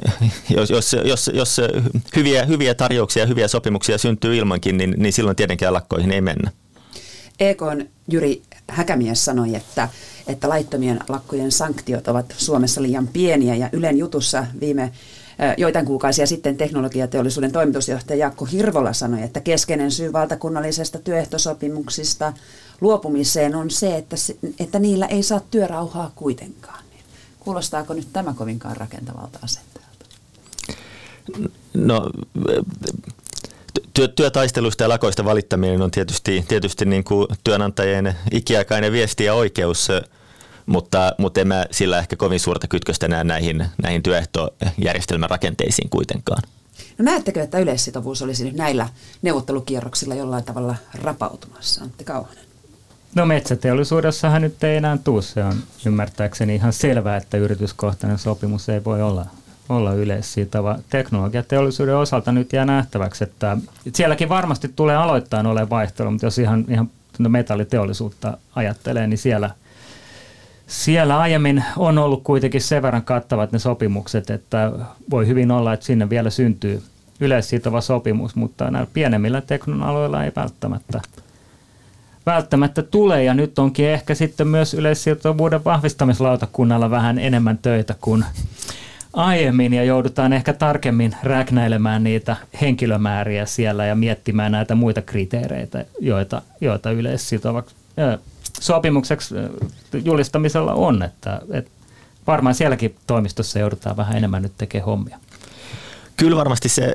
jos, 0.56 0.70
jos, 0.70 0.96
jos, 1.04 1.30
jos 1.34 1.60
hyviä, 2.16 2.44
hyviä 2.44 2.74
tarjouksia 2.74 3.22
ja 3.22 3.26
hyviä 3.26 3.48
sopimuksia 3.48 3.98
syntyy 3.98 4.36
ilmankin, 4.36 4.76
niin, 4.76 4.94
niin 4.96 5.12
silloin 5.12 5.36
tietenkään 5.36 5.72
lakkoihin 5.72 6.12
ei 6.12 6.20
mennä. 6.20 6.50
EKn 7.40 7.86
Jyri 8.08 8.42
Häkämies 8.68 9.24
sanoi, 9.24 9.54
että, 9.54 9.88
että 10.26 10.48
laittomien 10.48 11.00
lakkojen 11.08 11.52
sanktiot 11.52 12.08
ovat 12.08 12.34
Suomessa 12.38 12.82
liian 12.82 13.08
pieniä 13.08 13.54
ja 13.54 13.68
Ylen 13.72 13.98
jutussa 13.98 14.46
viime 14.60 14.92
joitain 15.58 15.86
kuukausia 15.86 16.26
sitten 16.26 16.56
teknologiateollisuuden 16.56 17.52
toimitusjohtaja 17.52 18.18
Jaakko 18.18 18.44
Hirvola 18.44 18.92
sanoi, 18.92 19.22
että 19.22 19.40
keskeinen 19.40 19.90
syy 19.90 20.12
valtakunnallisesta 20.12 20.98
työehtosopimuksista 20.98 22.32
luopumiseen 22.80 23.54
on 23.54 23.70
se, 23.70 23.96
että, 23.96 24.16
että 24.60 24.78
niillä 24.78 25.06
ei 25.06 25.22
saa 25.22 25.40
työrauhaa 25.40 26.12
kuitenkaan. 26.14 26.84
Kuulostaako 27.40 27.94
nyt 27.94 28.08
tämä 28.12 28.34
kovinkaan 28.34 28.76
rakentavalta 28.76 29.38
asenteelta? 29.42 29.71
No 31.74 32.10
työ, 33.94 34.08
työtaistelusta 34.08 34.84
ja 34.84 34.88
lakoista 34.88 35.24
valittaminen 35.24 35.82
on 35.82 35.90
tietysti, 35.90 36.44
tietysti 36.48 36.84
niin 36.84 37.04
kuin 37.04 37.28
työnantajien 37.44 38.14
ikiaikainen 38.30 38.92
viesti 38.92 39.24
ja 39.24 39.34
oikeus, 39.34 39.88
mutta, 40.66 41.14
mutta 41.18 41.40
en 41.40 41.48
mä 41.48 41.66
sillä 41.70 41.98
ehkä 41.98 42.16
kovin 42.16 42.40
suurta 42.40 42.68
kytköstä 42.68 43.08
näe 43.08 43.24
näihin, 43.24 43.66
näihin 43.82 44.02
työehtojärjestelmän 44.02 45.30
rakenteisiin 45.30 45.90
kuitenkaan. 45.90 46.42
No 46.98 47.04
näettekö, 47.04 47.42
että 47.42 47.58
yleissitovuus 47.58 48.22
olisi 48.22 48.44
nyt 48.44 48.54
näillä 48.54 48.88
neuvottelukierroksilla 49.22 50.14
jollain 50.14 50.44
tavalla 50.44 50.74
rapautumassa, 50.94 51.84
Antti 51.84 52.04
Kauhanen? 52.04 52.44
No 53.14 53.26
metsäteollisuudessahan 53.26 54.42
nyt 54.42 54.64
ei 54.64 54.76
enää 54.76 54.98
tule. 55.04 55.22
Se 55.22 55.44
on 55.44 55.54
ymmärtääkseni 55.86 56.54
ihan 56.54 56.72
selvää, 56.72 57.16
että 57.16 57.36
yrityskohtainen 57.36 58.18
sopimus 58.18 58.68
ei 58.68 58.84
voi 58.84 59.02
olla 59.02 59.26
olla 59.68 59.92
yleissitova. 59.92 60.78
Teknologiateollisuuden 60.90 61.96
osalta 61.96 62.32
nyt 62.32 62.52
jää 62.52 62.64
nähtäväksi, 62.64 63.24
että 63.24 63.56
sielläkin 63.92 64.28
varmasti 64.28 64.68
tulee 64.76 64.96
aloittain 64.96 65.46
ole 65.46 65.70
vaihtelu, 65.70 66.10
mutta 66.10 66.26
jos 66.26 66.38
ihan, 66.38 66.64
ihan 66.68 66.90
metalliteollisuutta 67.18 68.38
ajattelee, 68.54 69.06
niin 69.06 69.18
siellä, 69.18 69.50
siellä 70.66 71.18
aiemmin 71.18 71.64
on 71.76 71.98
ollut 71.98 72.22
kuitenkin 72.24 72.60
sen 72.60 72.82
verran 72.82 73.02
kattavat 73.02 73.52
ne 73.52 73.58
sopimukset, 73.58 74.30
että 74.30 74.72
voi 75.10 75.26
hyvin 75.26 75.50
olla, 75.50 75.72
että 75.72 75.86
sinne 75.86 76.10
vielä 76.10 76.30
syntyy 76.30 76.82
yleissitova 77.20 77.80
sopimus, 77.80 78.36
mutta 78.36 78.70
näillä 78.70 78.90
pienemmillä 78.94 79.40
teknologioilla 79.40 80.24
ei 80.24 80.32
välttämättä 80.36 81.00
välttämättä 82.26 82.82
tule, 82.82 83.24
ja 83.24 83.34
nyt 83.34 83.58
onkin 83.58 83.88
ehkä 83.88 84.14
sitten 84.14 84.48
myös 84.48 84.74
yleissitovuuden 84.74 85.64
vahvistamislautakunnalla 85.64 86.90
vähän 86.90 87.18
enemmän 87.18 87.58
töitä 87.58 87.94
kuin 88.00 88.24
aiemmin 89.12 89.72
ja 89.72 89.84
joudutaan 89.84 90.32
ehkä 90.32 90.52
tarkemmin 90.52 91.16
räknäilemään 91.22 92.04
niitä 92.04 92.36
henkilömääriä 92.60 93.46
siellä 93.46 93.86
ja 93.86 93.94
miettimään 93.94 94.52
näitä 94.52 94.74
muita 94.74 95.02
kriteereitä, 95.02 95.84
joita, 96.00 96.42
joita 96.60 96.90
yleissitovaksi 96.90 97.74
sopimukseksi 98.60 99.34
julistamisella 100.04 100.74
on. 100.74 101.02
Että, 101.02 101.40
että 101.52 101.70
varmaan 102.26 102.54
sielläkin 102.54 102.96
toimistossa 103.06 103.58
joudutaan 103.58 103.96
vähän 103.96 104.16
enemmän 104.16 104.42
nyt 104.42 104.52
tekemään 104.58 104.86
hommia. 104.86 105.18
Kyllä 106.16 106.36
varmasti 106.36 106.68
se 106.68 106.94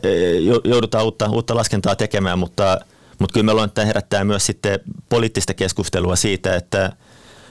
joudutaan 0.63 1.06
uutta, 1.06 1.30
uutta 1.30 1.56
laskentaa 1.56 1.95
tekemään, 1.95 2.39
mutta, 2.39 2.80
mutta 3.19 3.34
kyllä 3.34 3.45
me 3.45 3.53
luulen, 3.53 3.67
että 3.67 3.86
herättää 3.86 4.23
myös 4.23 4.45
sitten 4.45 4.80
poliittista 5.10 5.53
keskustelua 5.53 6.15
siitä, 6.15 6.56
että 6.56 6.91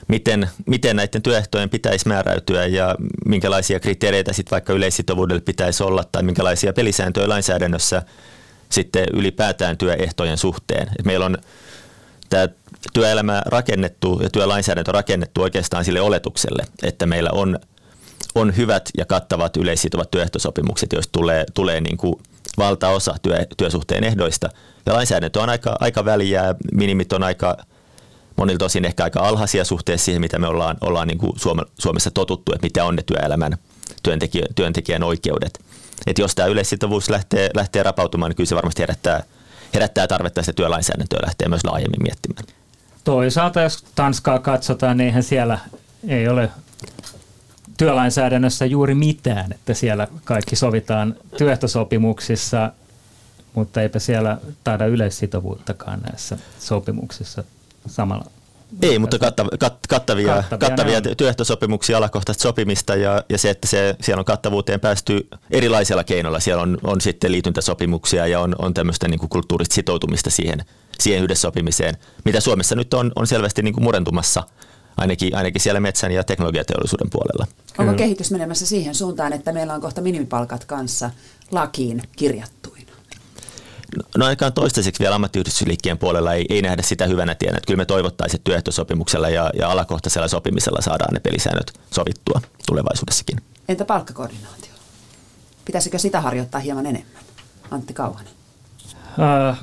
miten, 0.07 0.49
miten 0.65 0.95
näiden 0.95 1.21
työehtojen 1.21 1.69
pitäisi 1.69 2.07
määräytyä 2.07 2.65
ja 2.65 2.95
minkälaisia 3.25 3.79
kriteereitä 3.79 4.33
sitten 4.33 4.51
vaikka 4.51 4.73
yleissitovuudelle 4.73 5.41
pitäisi 5.41 5.83
olla 5.83 6.03
tai 6.11 6.23
minkälaisia 6.23 6.73
pelisääntöjä 6.73 7.29
lainsäädännössä 7.29 8.01
sitten 8.69 9.05
ylipäätään 9.13 9.77
työehtojen 9.77 10.37
suhteen. 10.37 10.87
Et 10.99 11.05
meillä 11.05 11.25
on 11.25 11.37
tämä 12.29 12.47
työelämä 12.93 13.41
rakennettu 13.45 14.19
ja 14.23 14.29
työlainsäädäntö 14.29 14.91
rakennettu 14.91 15.41
oikeastaan 15.41 15.85
sille 15.85 16.01
oletukselle, 16.01 16.63
että 16.83 17.05
meillä 17.05 17.29
on, 17.33 17.59
on 18.35 18.57
hyvät 18.57 18.89
ja 18.97 19.05
kattavat 19.05 19.57
yleissitovat 19.57 20.11
työehtosopimukset, 20.11 20.93
joista 20.93 21.11
tulee, 21.11 21.45
tulee 21.53 21.81
niin 21.81 21.97
kuin 21.97 22.15
valtaosa 22.57 23.15
työ, 23.21 23.45
työsuhteen 23.57 24.03
ehdoista. 24.03 24.49
Ja 24.85 24.93
lainsäädäntö 24.93 25.41
on 25.41 25.49
aika, 25.49 25.75
aika 25.79 26.05
väliä, 26.05 26.55
minimit 26.71 27.13
on 27.13 27.23
aika 27.23 27.57
monilta 28.37 28.65
osin 28.65 28.85
ehkä 28.85 29.03
aika 29.03 29.19
alhaisia 29.19 29.65
suhteessa 29.65 30.05
siihen, 30.05 30.21
mitä 30.21 30.39
me 30.39 30.47
ollaan, 30.47 30.77
ollaan 30.81 31.07
niin 31.07 31.17
kuin 31.17 31.33
Suomessa 31.79 32.11
totuttu, 32.11 32.51
että 32.53 32.65
mitä 32.65 32.85
on 32.85 32.95
ne 32.95 33.03
työelämän 33.03 33.57
työntekijä, 34.03 34.45
työntekijän 34.55 35.03
oikeudet. 35.03 35.59
Et 36.07 36.19
jos 36.19 36.35
tämä 36.35 36.47
yleissitovuus 36.47 37.09
lähtee, 37.09 37.49
lähtee 37.55 37.83
rapautumaan, 37.83 38.29
niin 38.29 38.35
kyllä 38.35 38.47
se 38.47 38.55
varmasti 38.55 38.81
herättää, 38.81 39.23
herättää 39.73 40.07
tarvetta 40.07 40.41
sitä 40.41 40.53
työlainsäädäntöä 40.53 41.19
lähteä 41.25 41.49
myös 41.49 41.63
laajemmin 41.63 42.03
miettimään. 42.03 42.45
Toisaalta 43.03 43.61
jos 43.61 43.83
Tanskaa 43.95 44.39
katsotaan, 44.39 44.97
niin 44.97 45.05
eihän 45.05 45.23
siellä 45.23 45.59
ei 46.07 46.27
ole 46.27 46.49
työlainsäädännössä 47.77 48.65
juuri 48.65 48.95
mitään, 48.95 49.51
että 49.51 49.73
siellä 49.73 50.07
kaikki 50.23 50.55
sovitaan 50.55 51.15
työehtosopimuksissa, 51.37 52.71
mutta 53.53 53.81
eipä 53.81 53.99
siellä 53.99 54.37
taida 54.63 54.85
yleissitovuuttakaan 54.85 55.99
näissä 55.99 56.37
sopimuksissa 56.59 57.43
samalla. 57.89 58.31
Ei, 58.81 58.99
mutta 58.99 59.19
kattav, 59.19 59.47
kat, 59.59 59.73
kattavia, 59.89 60.35
kattavia, 60.35 60.69
kattavia 60.69 61.15
työehtosopimuksia, 61.15 61.97
alakohtaista 61.97 62.41
sopimista 62.41 62.95
ja, 62.95 63.23
ja 63.29 63.37
se, 63.37 63.49
että 63.49 63.67
se, 63.67 63.95
siellä 64.01 64.19
on 64.19 64.25
kattavuuteen 64.25 64.79
päästy 64.79 65.27
erilaisilla 65.51 66.03
keinoilla. 66.03 66.39
Siellä 66.39 66.63
on, 66.63 66.77
on 66.83 67.01
sitten 67.01 67.31
liityntäsopimuksia 67.31 68.27
ja 68.27 68.39
on, 68.39 68.55
on 68.59 68.73
tämmöistä 68.73 69.07
niin 69.07 69.19
kuin 69.19 69.29
kulttuurista 69.29 69.75
sitoutumista 69.75 70.29
siihen, 70.29 70.65
siihen 70.99 71.23
yhdessä 71.23 71.41
sopimiseen, 71.41 71.97
mitä 72.25 72.39
Suomessa 72.39 72.75
nyt 72.75 72.93
on, 72.93 73.11
on 73.15 73.27
selvästi 73.27 73.61
niin 73.61 73.73
kuin 73.73 73.83
murentumassa 73.83 74.43
ainakin, 74.97 75.35
ainakin 75.35 75.61
siellä 75.61 75.79
metsän 75.79 76.11
ja 76.11 76.23
teknologiateollisuuden 76.23 77.09
puolella. 77.09 77.47
Onko 77.77 77.93
kehitys 77.93 78.31
menemässä 78.31 78.65
siihen 78.65 78.95
suuntaan, 78.95 79.33
että 79.33 79.51
meillä 79.51 79.73
on 79.73 79.81
kohta 79.81 80.01
minimipalkat 80.01 80.65
kanssa 80.65 81.11
lakiin 81.51 82.01
kirjattuina? 82.15 82.76
No 84.17 84.25
ainakaan 84.25 84.53
toistaiseksi 84.53 84.99
vielä 84.99 85.15
ammattiyhdistysliikkeen 85.15 85.97
puolella 85.97 86.33
ei, 86.33 86.45
ei 86.49 86.61
nähdä 86.61 86.81
sitä 86.81 87.05
hyvänä 87.05 87.35
tienä. 87.35 87.57
Että 87.57 87.67
kyllä 87.67 87.77
me 87.77 87.85
toivottaisiin, 87.85 88.37
että 88.39 88.43
työehtosopimuksella 88.43 89.29
ja, 89.29 89.51
ja 89.59 89.71
alakohtaisella 89.71 90.27
sopimisella 90.27 90.81
saadaan 90.81 91.13
ne 91.13 91.19
pelisäännöt 91.19 91.73
sovittua 91.91 92.41
tulevaisuudessakin. 92.67 93.41
Entä 93.69 93.85
palkkakoordinaatio? 93.85 94.71
Pitäisikö 95.65 95.99
sitä 95.99 96.21
harjoittaa 96.21 96.61
hieman 96.61 96.85
enemmän? 96.85 97.23
Antti 97.71 97.93
Kauhanen. 97.93 98.33
Uh, 98.97 99.57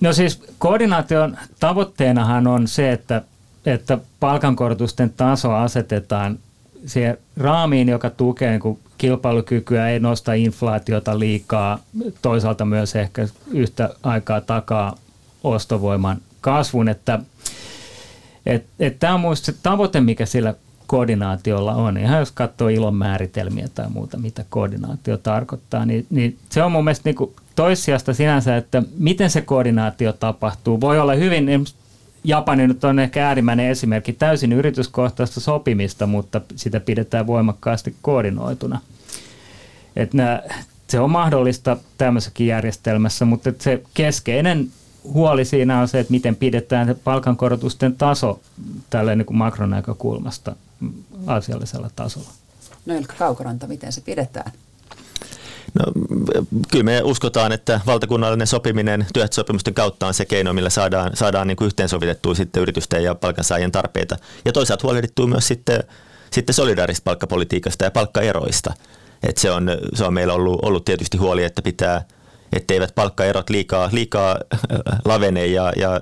no 0.00 0.12
siis 0.12 0.42
koordinaation 0.58 1.38
tavoitteenahan 1.60 2.46
on 2.46 2.68
se, 2.68 2.92
että, 2.92 3.22
että 3.66 3.98
palkankorotusten 4.20 5.10
taso 5.10 5.52
asetetaan 5.54 6.38
siihen 6.86 7.18
raamiin, 7.36 7.88
joka 7.88 8.10
tukee 8.10 8.50
niin 8.50 8.78
kilpailukykyä, 8.98 9.88
ei 9.88 10.00
nosta 10.00 10.32
inflaatiota 10.32 11.18
liikaa, 11.18 11.78
toisaalta 12.22 12.64
myös 12.64 12.96
ehkä 12.96 13.28
yhtä 13.50 13.90
aikaa 14.02 14.40
takaa 14.40 14.96
ostovoiman 15.44 16.16
kasvun, 16.40 16.88
että 16.88 17.18
et, 18.46 18.66
et 18.80 18.98
tämä 18.98 19.14
on 19.14 19.20
minusta 19.20 19.46
se 19.46 19.54
tavoite, 19.62 20.00
mikä 20.00 20.26
sillä 20.26 20.54
koordinaatiolla 20.86 21.74
on. 21.74 21.98
Ihan 21.98 22.18
jos 22.18 22.32
katsoo 22.32 22.68
ilon 22.68 22.94
määritelmiä 22.94 23.68
tai 23.74 23.90
muuta, 23.90 24.18
mitä 24.18 24.44
koordinaatio 24.48 25.16
tarkoittaa, 25.16 25.86
niin, 25.86 26.06
niin 26.10 26.38
se 26.50 26.62
on 26.62 26.72
mun 26.72 26.84
mielestä 26.84 27.10
niin 27.10 27.34
toissijasta 27.56 28.14
sinänsä, 28.14 28.56
että 28.56 28.82
miten 28.98 29.30
se 29.30 29.40
koordinaatio 29.40 30.12
tapahtuu. 30.12 30.80
Voi 30.80 30.98
olla 30.98 31.14
hyvin 31.14 31.48
Japani 32.26 32.66
nyt 32.66 32.84
on 32.84 32.98
ehkä 32.98 33.28
äärimmäinen 33.28 33.70
esimerkki 33.70 34.12
täysin 34.12 34.52
yrityskohtaista 34.52 35.40
sopimista, 35.40 36.06
mutta 36.06 36.40
sitä 36.56 36.80
pidetään 36.80 37.26
voimakkaasti 37.26 37.96
koordinoituna. 38.02 38.80
Et 39.96 40.14
nää, 40.14 40.42
se 40.88 41.00
on 41.00 41.10
mahdollista 41.10 41.76
tämmöisessäkin 41.98 42.46
järjestelmässä, 42.46 43.24
mutta 43.24 43.52
se 43.58 43.82
keskeinen 43.94 44.68
huoli 45.04 45.44
siinä 45.44 45.80
on 45.80 45.88
se, 45.88 46.00
että 46.00 46.10
miten 46.10 46.36
pidetään 46.36 46.96
palkankorotusten 47.04 47.96
taso 47.96 48.40
tällä 48.90 49.16
niin 49.16 49.26
kuin 49.26 49.36
makronäkökulmasta 49.36 50.56
asiallisella 51.26 51.90
tasolla. 51.96 52.30
No 52.86 52.94
Ilkka 52.94 53.14
Kaukoranta, 53.18 53.66
miten 53.66 53.92
se 53.92 54.00
pidetään? 54.00 54.52
No, 55.74 55.84
kyllä 56.70 56.84
me 56.84 57.02
uskotaan, 57.02 57.52
että 57.52 57.80
valtakunnallinen 57.86 58.46
sopiminen 58.46 59.06
työehtosopimusten 59.12 59.74
kautta 59.74 60.06
on 60.06 60.14
se 60.14 60.24
keino, 60.24 60.52
millä 60.52 60.70
saadaan, 60.70 61.16
saadaan 61.16 61.46
niin 61.46 61.56
yhteensovitettua 61.62 62.34
sitten 62.34 62.62
yritysten 62.62 63.04
ja 63.04 63.14
palkansaajien 63.14 63.72
tarpeita. 63.72 64.16
Ja 64.44 64.52
toisaalta 64.52 64.82
huolehdittua 64.82 65.26
myös 65.26 65.48
sitten, 65.48 65.84
sitten 66.30 66.54
solidaarista 66.54 67.04
palkkapolitiikasta 67.04 67.84
ja 67.84 67.90
palkkaeroista. 67.90 68.74
Et 69.22 69.38
se, 69.38 69.50
on, 69.50 69.70
se 69.94 70.04
on 70.04 70.14
meillä 70.14 70.34
ollut, 70.34 70.60
ollut 70.62 70.84
tietysti 70.84 71.16
huoli, 71.16 71.44
että 71.44 71.62
pitää, 71.62 72.04
etteivät 72.52 72.94
palkkaerot 72.94 73.50
liikaa, 73.50 73.88
liikaa 73.92 74.38
lavene 75.04 75.46
ja, 75.46 75.72
ja 75.76 76.00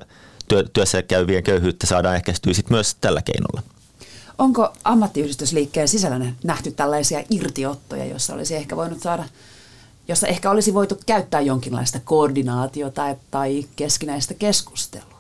työ, 0.49 0.65
työssä 0.73 1.03
käyvien 1.03 1.43
köyhyyttä 1.43 1.87
saadaan 1.87 2.17
ehkäistyä 2.17 2.53
sitten 2.53 2.75
myös 2.75 2.95
tällä 2.95 3.23
keinolla. 3.23 3.63
Onko 4.39 4.73
ammattiyhdistysliikkeen 4.85 5.89
sisällä 5.89 6.27
nähty 6.45 6.71
tällaisia 6.71 7.25
irtiottoja, 7.31 8.05
joissa 8.05 8.35
olisi 8.35 8.55
ehkä 8.55 8.77
voinut 8.77 9.01
saada 9.01 9.25
jossa 10.09 10.27
ehkä 10.27 10.51
olisi 10.51 10.75
voitu 10.75 10.99
käyttää 11.07 11.41
jonkinlaista 11.41 12.01
koordinaatiota 12.05 13.17
tai 13.31 13.65
keskinäistä 13.77 14.35
keskustelua? 14.35 15.15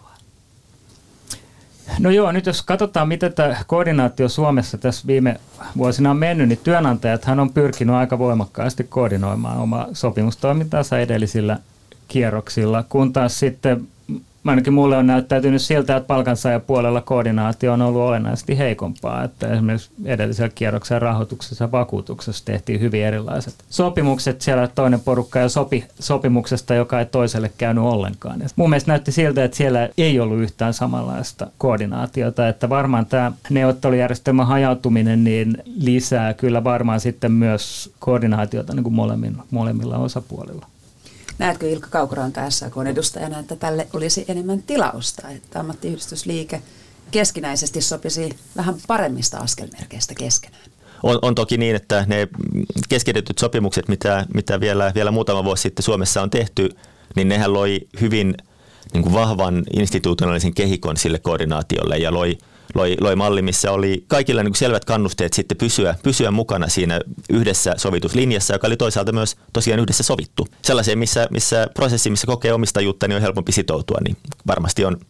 No 1.98 2.10
joo, 2.10 2.32
nyt 2.32 2.46
jos 2.46 2.62
katsotaan, 2.62 3.08
miten 3.08 3.32
tämä 3.32 3.56
koordinaatio 3.66 4.28
Suomessa 4.28 4.78
tässä 4.78 5.06
viime 5.06 5.40
vuosina 5.76 6.10
on 6.10 6.16
mennyt, 6.16 6.48
niin 6.48 6.60
työnantajathan 6.64 7.40
on 7.40 7.52
pyrkinyt 7.52 7.94
aika 7.94 8.18
voimakkaasti 8.18 8.84
koordinoimaan 8.84 9.58
omaa 9.58 9.88
sopimustoimintaansa 9.92 10.98
edellisillä 10.98 11.58
kierroksilla, 12.08 12.82
kun 12.82 13.12
taas 13.12 13.38
sitten 13.38 13.88
ainakin 14.50 14.72
mulle 14.72 14.96
on 14.96 15.06
näyttäytynyt 15.06 15.62
siltä, 15.62 15.96
että 15.96 16.06
palkansaajapuolella 16.06 17.00
koordinaatio 17.00 17.72
on 17.72 17.82
ollut 17.82 18.02
olennaisesti 18.02 18.58
heikompaa. 18.58 19.24
Että 19.24 19.52
esimerkiksi 19.52 19.90
edellisellä 20.04 20.50
kierroksen 20.54 21.02
rahoituksessa 21.02 21.72
vakuutuksessa 21.72 22.44
tehtiin 22.44 22.80
hyvin 22.80 23.04
erilaiset 23.04 23.54
sopimukset. 23.70 24.40
Siellä 24.40 24.68
toinen 24.68 25.00
porukka 25.00 25.38
ja 25.38 25.48
sopi 25.48 25.84
sopimuksesta, 26.00 26.74
joka 26.74 27.00
ei 27.00 27.06
toiselle 27.06 27.50
käynyt 27.58 27.84
ollenkaan. 27.84 28.40
Ja 28.40 28.46
mun 28.56 28.70
mielestä 28.70 28.90
näytti 28.92 29.12
siltä, 29.12 29.44
että 29.44 29.56
siellä 29.56 29.88
ei 29.98 30.20
ollut 30.20 30.40
yhtään 30.40 30.74
samanlaista 30.74 31.46
koordinaatiota. 31.58 32.48
Että 32.48 32.68
varmaan 32.68 33.06
tämä 33.06 33.32
neuvottelujärjestelmän 33.50 34.46
hajautuminen 34.46 35.24
niin 35.24 35.56
lisää 35.80 36.34
kyllä 36.34 36.64
varmaan 36.64 37.00
sitten 37.00 37.32
myös 37.32 37.92
koordinaatiota 37.98 38.74
niin 38.74 38.84
kuin 38.84 38.94
molemmilla 39.50 39.98
osapuolilla. 39.98 40.66
Näetkö 41.38 41.70
Ilkka 41.70 41.88
Kaukoranta 41.90 42.50
SAK 42.50 42.72
edustajana, 42.90 43.38
että 43.38 43.56
tälle 43.56 43.86
olisi 43.92 44.24
enemmän 44.28 44.62
tilausta, 44.62 45.28
että 45.28 45.60
ammattiyhdistysliike 45.60 46.62
keskinäisesti 47.10 47.80
sopisi 47.80 48.30
vähän 48.56 48.74
paremmista 48.86 49.38
askelmerkeistä 49.38 50.14
keskenään? 50.14 50.64
On, 51.02 51.18
on 51.22 51.34
toki 51.34 51.56
niin, 51.56 51.76
että 51.76 52.04
ne 52.08 52.28
keskitetyt 52.88 53.38
sopimukset, 53.38 53.88
mitä, 53.88 54.26
mitä 54.34 54.60
vielä, 54.60 54.92
vielä 54.94 55.10
muutama 55.10 55.44
vuosi 55.44 55.62
sitten 55.62 55.82
Suomessa 55.82 56.22
on 56.22 56.30
tehty, 56.30 56.68
niin 57.16 57.28
nehän 57.28 57.52
loi 57.52 57.80
hyvin 58.00 58.34
niin 58.92 59.02
kuin 59.02 59.12
vahvan 59.12 59.64
institutionaalisen 59.76 60.54
kehikon 60.54 60.96
sille 60.96 61.18
koordinaatiolle 61.18 61.96
ja 61.96 62.12
loi– 62.12 62.38
loi, 62.74 62.96
loi 63.00 63.16
malli, 63.16 63.42
missä 63.42 63.72
oli 63.72 64.04
kaikilla 64.08 64.42
niin 64.42 64.52
kuin 64.52 64.58
selvät 64.58 64.84
kannusteet 64.84 65.32
sitten 65.32 65.56
pysyä, 65.56 65.94
pysyä 66.02 66.30
mukana 66.30 66.68
siinä 66.68 67.00
yhdessä 67.30 67.74
sovituslinjassa, 67.76 68.54
joka 68.54 68.66
oli 68.66 68.76
toisaalta 68.76 69.12
myös 69.12 69.36
tosiaan 69.52 69.80
yhdessä 69.80 70.02
sovittu. 70.02 70.46
Sellaiseen, 70.62 70.98
missä, 70.98 71.26
missä 71.30 71.66
prosessi, 71.74 72.10
missä 72.10 72.26
kokee 72.26 72.52
omistajuutta, 72.52 73.08
niin 73.08 73.16
on 73.16 73.22
helpompi 73.22 73.52
sitoutua, 73.52 73.98
niin 74.04 74.16
varmasti 74.46 74.84
on, 74.84 75.00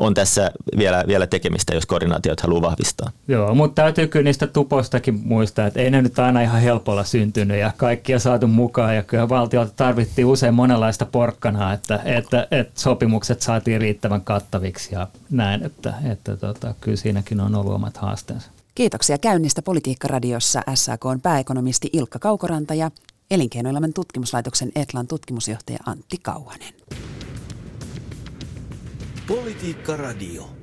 on 0.00 0.14
tässä 0.14 0.50
vielä, 0.78 1.04
vielä 1.06 1.26
tekemistä, 1.26 1.74
jos 1.74 1.86
koordinaatiot 1.86 2.40
haluaa 2.40 2.62
vahvistaa. 2.62 3.10
Joo, 3.28 3.54
mutta 3.54 3.82
täytyy 3.82 4.06
kyllä 4.06 4.24
niistä 4.24 4.46
tupostakin 4.46 5.20
muistaa, 5.24 5.66
että 5.66 5.80
ei 5.80 5.90
ne 5.90 6.02
nyt 6.02 6.18
aina 6.18 6.40
ihan 6.42 6.60
helpolla 6.60 7.04
syntynyt 7.04 7.58
ja 7.58 7.72
kaikkia 7.76 8.18
saatu 8.18 8.46
mukaan 8.46 8.96
ja 8.96 9.02
kyllä 9.02 9.28
valtiolta 9.28 9.72
tarvittiin 9.76 10.26
usein 10.26 10.54
monenlaista 10.54 11.06
porkkanaa, 11.06 11.72
että, 11.72 12.00
että, 12.04 12.48
että 12.50 12.80
sopimukset 12.80 13.42
saatiin 13.42 13.80
riittävän 13.80 14.20
kattaviksi 14.20 14.94
ja 14.94 15.06
näin, 15.30 15.62
että, 15.62 15.94
että 16.12 16.36
tota, 16.36 16.74
kyllä 16.80 16.96
siinäkin 16.96 17.40
on 17.40 17.54
ollut 17.54 17.72
omat 17.72 17.96
haasteensa. 17.96 18.50
Kiitoksia 18.74 19.18
käynnistä 19.18 19.62
Politiikka-radiossa 19.62 20.62
SAKn 20.74 21.20
pääekonomisti 21.22 21.90
Ilkka 21.92 22.18
Kaukoranta 22.18 22.74
ja 22.74 22.90
Elinkeinoelämän 23.30 23.92
tutkimuslaitoksen 23.92 24.72
Etlan 24.74 25.06
tutkimusjohtaja 25.06 25.78
Antti 25.86 26.16
Kauhanen. 26.22 26.74
Politiikka 29.26 29.96
Radio. 29.96 30.55